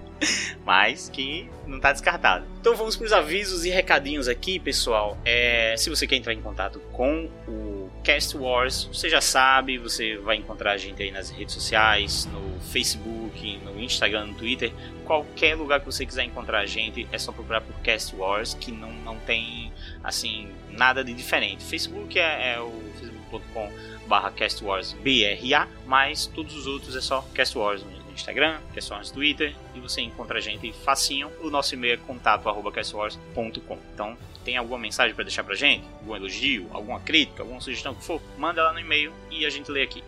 [0.64, 2.46] Mas que não está descartado.
[2.60, 5.18] Então vamos para os avisos e recadinhos aqui, pessoal.
[5.22, 10.16] É, se você quer entrar em contato com o Cast Wars, você já sabe, você
[10.16, 14.72] vai encontrar a gente aí nas redes sociais, no Facebook, no Instagram, no Twitter
[15.08, 18.70] qualquer lugar que você quiser encontrar a gente, é só procurar por Cast Wars, que
[18.70, 19.72] não, não tem
[20.04, 21.64] assim nada de diferente.
[21.64, 23.72] Facebook é, é o facebook.com
[24.06, 29.54] barra castwarsbra, mas todos os outros é só Cast Wars no Instagram, Cast no Twitter,
[29.74, 31.30] e você encontra a gente facinho.
[31.40, 33.78] O nosso e-mail é contato arroba castwars.com.
[33.94, 35.84] Então, tem alguma mensagem para deixar pra gente?
[36.00, 38.20] Algum elogio, alguma crítica, alguma sugestão que for?
[38.36, 40.02] Manda lá no e-mail e a gente lê aqui.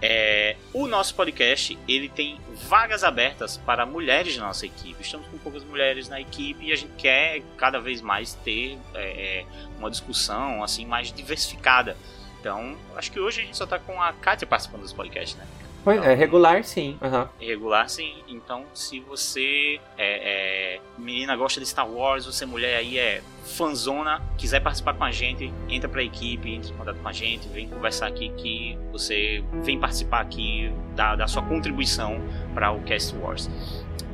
[0.00, 2.38] É, o nosso podcast ele tem
[2.68, 5.00] vagas abertas para mulheres na nossa equipe.
[5.00, 9.44] Estamos com poucas mulheres na equipe e a gente quer cada vez mais ter é,
[9.78, 11.96] uma discussão assim mais diversificada.
[12.40, 15.46] Então, acho que hoje a gente só está com a Kátia participando dos podcasts, né?
[15.86, 16.98] Pois, é regular sim.
[17.00, 17.28] Uhum.
[17.38, 18.14] Regular sim.
[18.26, 24.20] Então, se você é, é, menina gosta de Star Wars, você mulher aí é fanzona,
[24.36, 27.68] quiser participar com a gente, entra pra equipe, entra em contato com a gente, vem
[27.68, 32.20] conversar aqui que você vem participar aqui da, da sua contribuição
[32.52, 33.48] para o Cast Wars.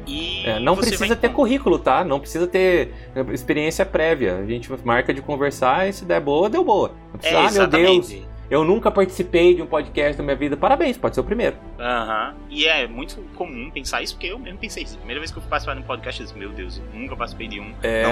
[0.06, 1.16] E é, não precisa vai...
[1.16, 2.04] ter currículo, tá?
[2.04, 2.92] Não precisa ter
[3.32, 4.36] experiência prévia.
[4.36, 6.94] A gente marca de conversar e se der boa, deu boa.
[7.12, 10.58] Não precisa, é, ah, meu Deus, eu nunca participei de um podcast na minha vida.
[10.58, 11.56] Parabéns, pode ser o primeiro.
[11.80, 12.34] Aham.
[12.34, 12.46] Uhum.
[12.50, 14.98] E é muito comum pensar isso, porque eu mesmo pensei isso.
[14.98, 17.16] Primeira vez que eu fui participar de um podcast, eu disse, meu Deus, eu nunca
[17.16, 17.72] participei de um.
[17.82, 18.04] É.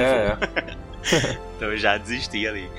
[1.57, 2.71] então eu já desisti ali.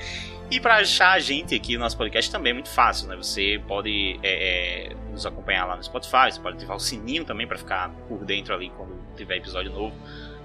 [0.50, 3.14] E para achar a gente aqui no nosso podcast também é muito fácil, né?
[3.14, 7.46] Você pode é, é, nos acompanhar lá no Spotify, você pode ativar o sininho também
[7.46, 9.94] para ficar por dentro ali quando tiver episódio novo.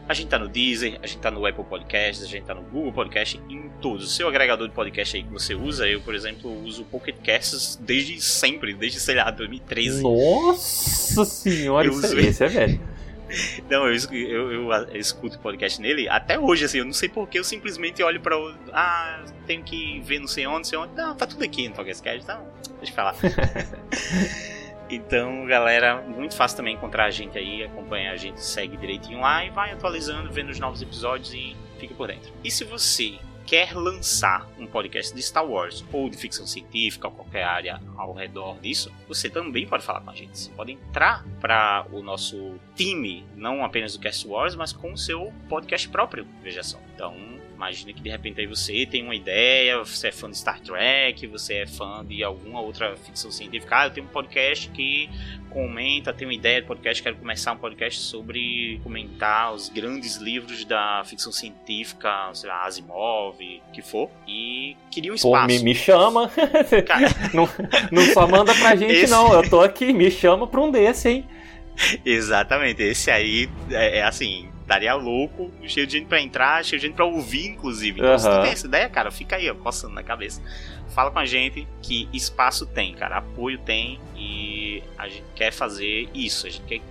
[0.08, 2.62] A gente tá no Deezer, a gente tá no Apple Podcasts, a gente tá no
[2.62, 4.06] Google Podcast, em todos.
[4.06, 7.76] O seu agregador de podcast aí que você usa, eu, por exemplo, uso Pocket Casts
[7.76, 10.02] desde sempre, desde, sei lá, 2013.
[10.02, 12.20] Nossa senhora, isso uso...
[12.20, 12.98] esse é velho.
[13.70, 17.38] Não, eu, eu, eu, eu escuto podcast nele até hoje, assim, eu não sei porque
[17.38, 18.56] eu simplesmente olho para o.
[18.72, 20.94] Ah, tenho que ver não sei onde, não sei onde.
[20.96, 22.48] Não, tá tudo aqui no podcast, então
[22.80, 23.16] deixa eu falar.
[24.90, 29.44] Então, galera, muito fácil também encontrar a gente aí, acompanha a gente, segue direitinho lá
[29.44, 32.32] e vai atualizando, vendo os novos episódios e fica por dentro.
[32.44, 37.14] E se você quer lançar um podcast de Star Wars ou de ficção científica ou
[37.14, 40.38] qualquer área ao redor disso, você também pode falar com a gente.
[40.38, 44.98] Você pode entrar para o nosso time, não apenas do Cast Wars, mas com o
[44.98, 46.78] seu podcast próprio, veja só.
[46.94, 47.16] Então,
[47.58, 51.26] Imagina que de repente aí você tem uma ideia, você é fã de Star Trek,
[51.26, 53.80] você é fã de alguma outra ficção científica.
[53.80, 55.10] Ah, eu tenho um podcast que
[55.50, 60.64] comenta, tenho uma ideia de podcast, quero começar um podcast sobre comentar os grandes livros
[60.66, 63.40] da ficção científica, sei lá, Asimov,
[63.74, 65.48] que for, e queria um espaço.
[65.48, 66.32] Pô, me, me chama.
[67.34, 67.50] não,
[67.92, 69.12] não só manda pra gente, Esse...
[69.12, 69.34] não.
[69.34, 71.26] Eu tô aqui, me chama pra um desse, hein?
[72.06, 76.88] Exatamente, esse aí é, é assim, estaria louco, cheio de gente pra entrar, cheio de
[76.88, 78.02] gente pra ouvir, inclusive.
[78.02, 78.20] Então, uhum.
[78.20, 80.42] se tu tem essa ideia, cara, fica aí, ó, coçando na cabeça.
[80.90, 86.10] Fala com a gente que espaço tem, cara, apoio tem e a gente quer fazer
[86.14, 86.82] isso, a gente quer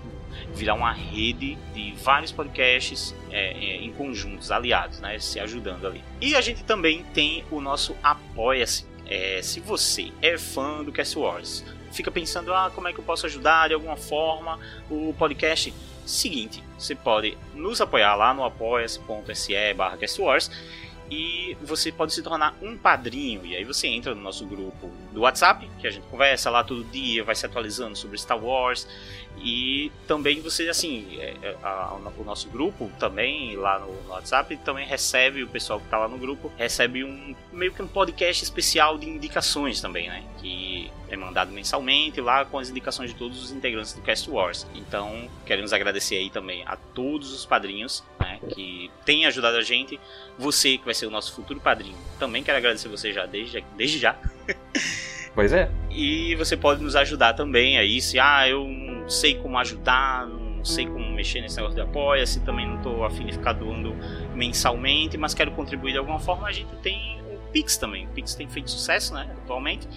[0.55, 6.03] virar uma rede de vários podcasts é, é, em conjuntos, aliados, né, se ajudando ali.
[6.21, 8.87] E a gente também tem o nosso Apoia-se.
[9.07, 13.05] É, se você é fã do Cast Wars, fica pensando, ah, como é que eu
[13.05, 14.59] posso ajudar de alguma forma
[14.91, 15.73] o podcast?
[16.07, 19.99] Seguinte, você pode nos apoiar lá no apoia.se barra
[21.11, 23.45] e você pode se tornar um padrinho.
[23.47, 26.85] E aí você entra no nosso grupo do WhatsApp, que a gente conversa lá todo
[26.85, 28.89] dia, vai se atualizando sobre Star Wars.
[29.39, 34.11] E também você, assim, é, é, a, a, o nosso grupo também, lá no, no,
[34.11, 37.89] WhatsApp, também recebe, o pessoal que está lá no grupo, recebe um meio que um
[37.89, 40.25] podcast especial de indicações também, né?
[40.39, 44.67] Que é mandado mensalmente lá com as indicações de todos os integrantes do Cast Wars.
[44.75, 48.41] Então, queremos agradecer aí também a todos os padrinhos, né?
[48.51, 50.01] Que têm ajudado a gente.
[50.39, 53.99] Você que vai ser o nosso futuro padrinho, também quero agradecer você já desde, desde
[53.99, 54.17] já.
[55.37, 55.71] Pois é.
[55.91, 60.65] E você pode nos ajudar também aí, se ah, eu não sei como ajudar, não
[60.65, 63.95] sei como mexer nesse negócio de apoia, se também não estou afim de ficar doando
[64.35, 68.07] mensalmente, mas quero contribuir de alguma forma, a gente tem Pix também.
[68.07, 69.89] O Pix tem feito sucesso, né, atualmente.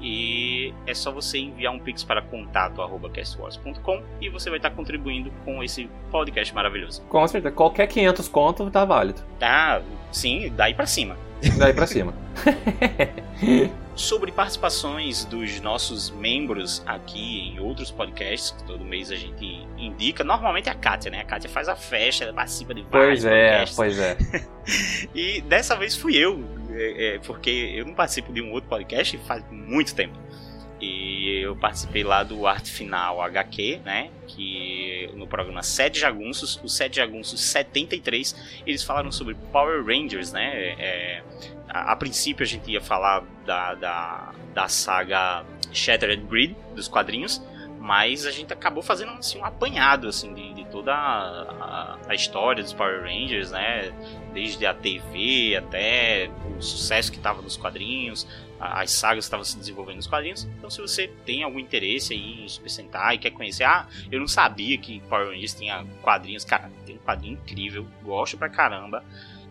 [0.00, 5.62] E é só você enviar um Pix para contato@castwars.com e você vai estar contribuindo com
[5.62, 7.02] esse podcast maravilhoso.
[7.02, 9.22] Com certeza, qualquer 500 conto tá válido.
[9.40, 9.80] Ah,
[10.12, 11.16] sim, daí para cima.
[11.58, 12.14] Daí para cima.
[13.96, 20.22] sobre participações dos nossos membros aqui em outros podcasts, que todo mês a gente indica.
[20.22, 21.20] Normalmente é a Kátia, né?
[21.20, 23.76] A Kátia faz a festa, ela participa de vários pois é, podcasts.
[23.76, 24.16] Pois é,
[25.14, 29.16] e dessa vez fui eu, é, é, porque eu não participo de um outro podcast
[29.26, 30.25] faz muito tempo.
[30.80, 34.10] E eu participei lá do Arte Final HQ, né?
[34.26, 40.74] Que no programa Sete Jagunços, o Sete Jagunços 73, eles falaram sobre Power Rangers, né?
[40.78, 41.22] É,
[41.68, 47.42] a, a, princípio a gente ia falar da, da, da saga Shattered Grid, dos quadrinhos,
[47.80, 52.62] mas a gente acabou fazendo assim, um apanhado assim, de, de toda a, a, história
[52.62, 53.92] dos Power Rangers, né?
[54.34, 58.26] Desde a TV até o sucesso que estava nos quadrinhos,
[58.58, 60.44] as sagas que estavam se desenvolvendo nos quadrinhos.
[60.58, 64.18] Então, se você tem algum interesse aí em Super Sentai e quer conhecer, ah, eu
[64.18, 69.04] não sabia que Power Rangers tinha quadrinhos, cara, tem um quadrinho incrível, gosto pra caramba.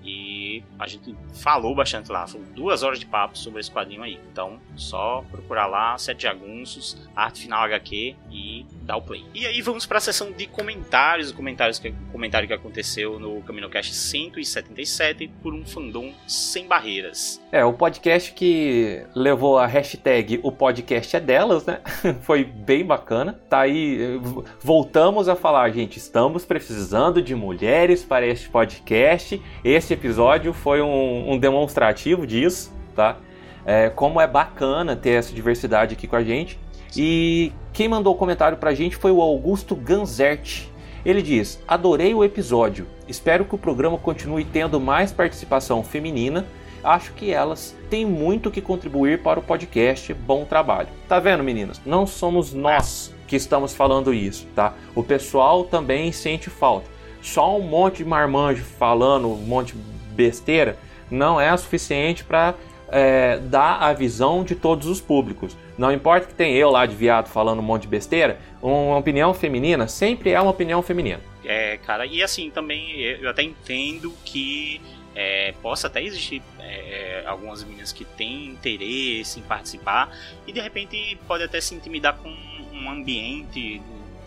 [0.06, 4.20] E a gente falou bastante lá, foram duas horas de papo sobre esse quadrinho aí.
[4.32, 9.26] Então, só procurar lá, Sete Jagunços, Arte Final HQ e dar o play.
[9.34, 13.94] E aí vamos para a sessão de comentários, comentários que, comentário que aconteceu no CaminoCast
[13.94, 17.42] 177 por um fandom sem barreiras.
[17.52, 21.80] É, o podcast que levou a hashtag o podcast é delas, né?
[22.22, 23.40] Foi bem bacana.
[23.50, 24.20] Tá aí,
[24.62, 29.42] voltamos a falar, gente, estamos precisando de mulheres para este podcast.
[29.64, 33.18] Esse episódio foi um, um demonstrativo disso, tá?
[33.66, 36.60] É, como é bacana ter essa diversidade aqui com a gente.
[36.96, 40.68] E quem mandou o comentário pra gente foi o Augusto Ganzert.
[41.06, 42.88] Ele diz: Adorei o episódio.
[43.08, 46.46] Espero que o programa continue tendo mais participação feminina.
[46.84, 50.14] Acho que elas têm muito que contribuir para o podcast.
[50.14, 50.90] Bom trabalho.
[51.08, 51.82] Tá vendo, meninas?
[51.84, 54.74] Não somos nós que estamos falando isso, tá?
[54.94, 56.95] O pessoal também sente falta.
[57.26, 59.82] Só um monte de marmanjo falando um monte de
[60.14, 60.78] besteira
[61.10, 62.54] não é suficiente para
[62.88, 65.58] é, dar a visão de todos os públicos.
[65.76, 69.34] Não importa que tenha eu lá de viado falando um monte de besteira, uma opinião
[69.34, 71.20] feminina sempre é uma opinião feminina.
[71.44, 74.80] É, cara, e assim, também eu até entendo que
[75.16, 80.16] é, possa até existir é, algumas meninas que têm interesse em participar
[80.46, 82.30] e de repente pode até se intimidar com
[82.72, 83.82] um ambiente,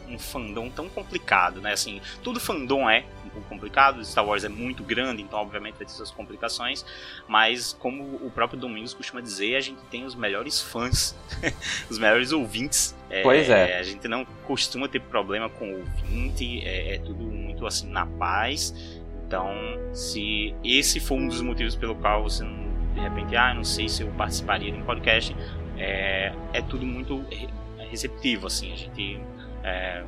[0.09, 1.72] um fandom tão complicado, né?
[1.72, 5.86] Assim, tudo fandom é um pouco complicado, Star Wars é muito grande, então obviamente vai
[5.86, 6.84] ter suas complicações,
[7.26, 11.16] mas como o próprio Domingos costuma dizer, a gente tem os melhores fãs,
[11.88, 12.96] os melhores ouvintes.
[13.22, 13.78] Pois é, é.
[13.78, 18.06] A gente não costuma ter problema com o ouvinte, é, é tudo muito assim na
[18.06, 18.74] paz.
[19.26, 19.54] Então,
[19.92, 23.88] se esse for um dos motivos pelo qual você não, de repente, ah, não sei
[23.88, 25.36] se eu participaria de um podcast,
[25.76, 27.24] é, é tudo muito
[27.90, 29.20] receptivo, assim, a gente
[29.68, 30.04] é,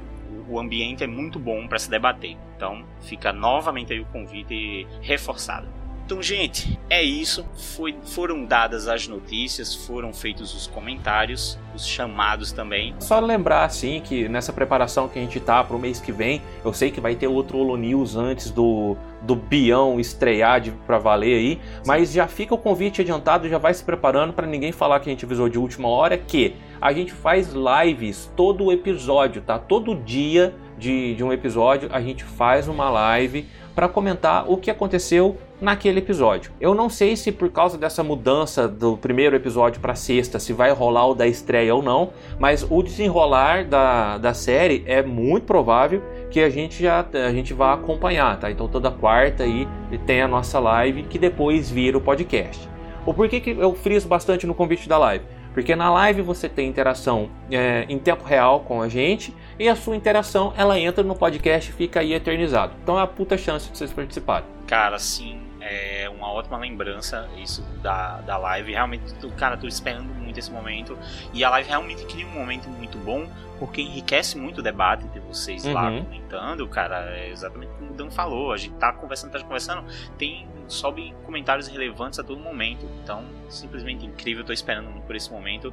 [0.48, 2.36] o ambiente é muito bom para se debater.
[2.56, 5.79] Então, fica novamente aí o convite reforçado.
[6.10, 7.46] Então, gente, é isso.
[7.76, 12.96] Foi, foram dadas as notícias, foram feitos os comentários, os chamados também.
[12.98, 16.72] Só lembrar, assim, que nessa preparação que a gente tá pro mês que vem, eu
[16.74, 21.36] sei que vai ter outro Holo News antes do, do Bião estrear de, pra valer
[21.36, 25.08] aí, mas já fica o convite adiantado, já vai se preparando para ninguém falar que
[25.08, 29.60] a gente avisou de última hora, que a gente faz lives todo o episódio, tá?
[29.60, 33.46] Todo dia de, de um episódio a gente faz uma live
[33.80, 36.52] para comentar o que aconteceu naquele episódio.
[36.60, 40.70] Eu não sei se por causa dessa mudança do primeiro episódio para sexta, se vai
[40.70, 46.02] rolar o da estreia ou não, mas o desenrolar da, da série é muito provável
[46.30, 48.50] que a gente já a gente vá acompanhar, tá?
[48.50, 49.66] Então toda quarta aí
[50.04, 52.68] tem a nossa live que depois vira o podcast.
[53.06, 55.24] O porquê que eu friso bastante no convite da live?
[55.54, 59.76] Porque na live você tem interação é, em tempo real com a gente e a
[59.76, 62.72] sua interação ela entra no podcast e fica aí eternizado.
[62.82, 64.48] Então é a puta chance de vocês participarem.
[64.66, 68.72] Cara, sim, é uma ótima lembrança isso da, da live.
[68.72, 69.04] Realmente,
[69.36, 70.98] cara, tô esperando muito esse momento.
[71.34, 75.20] E a live realmente cria um momento muito bom, porque enriquece muito o debate de
[75.20, 75.74] vocês uhum.
[75.74, 77.10] lá comentando, cara.
[77.14, 78.54] É exatamente como o Dan falou.
[78.54, 79.84] A gente tá conversando, tá conversando,
[80.16, 82.88] tem sobe comentários relevantes a todo momento.
[83.02, 84.42] Então, simplesmente incrível.
[84.42, 85.70] Tô esperando muito por esse momento.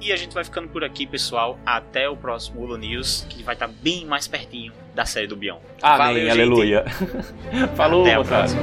[0.00, 1.58] E a gente vai ficando por aqui, pessoal.
[1.64, 5.36] Até o próximo Holo News, que vai estar tá bem mais pertinho da série do
[5.36, 5.58] Bion.
[5.82, 6.84] Amém, Valeu, aleluia.
[7.74, 8.62] Falou, Até a próxima.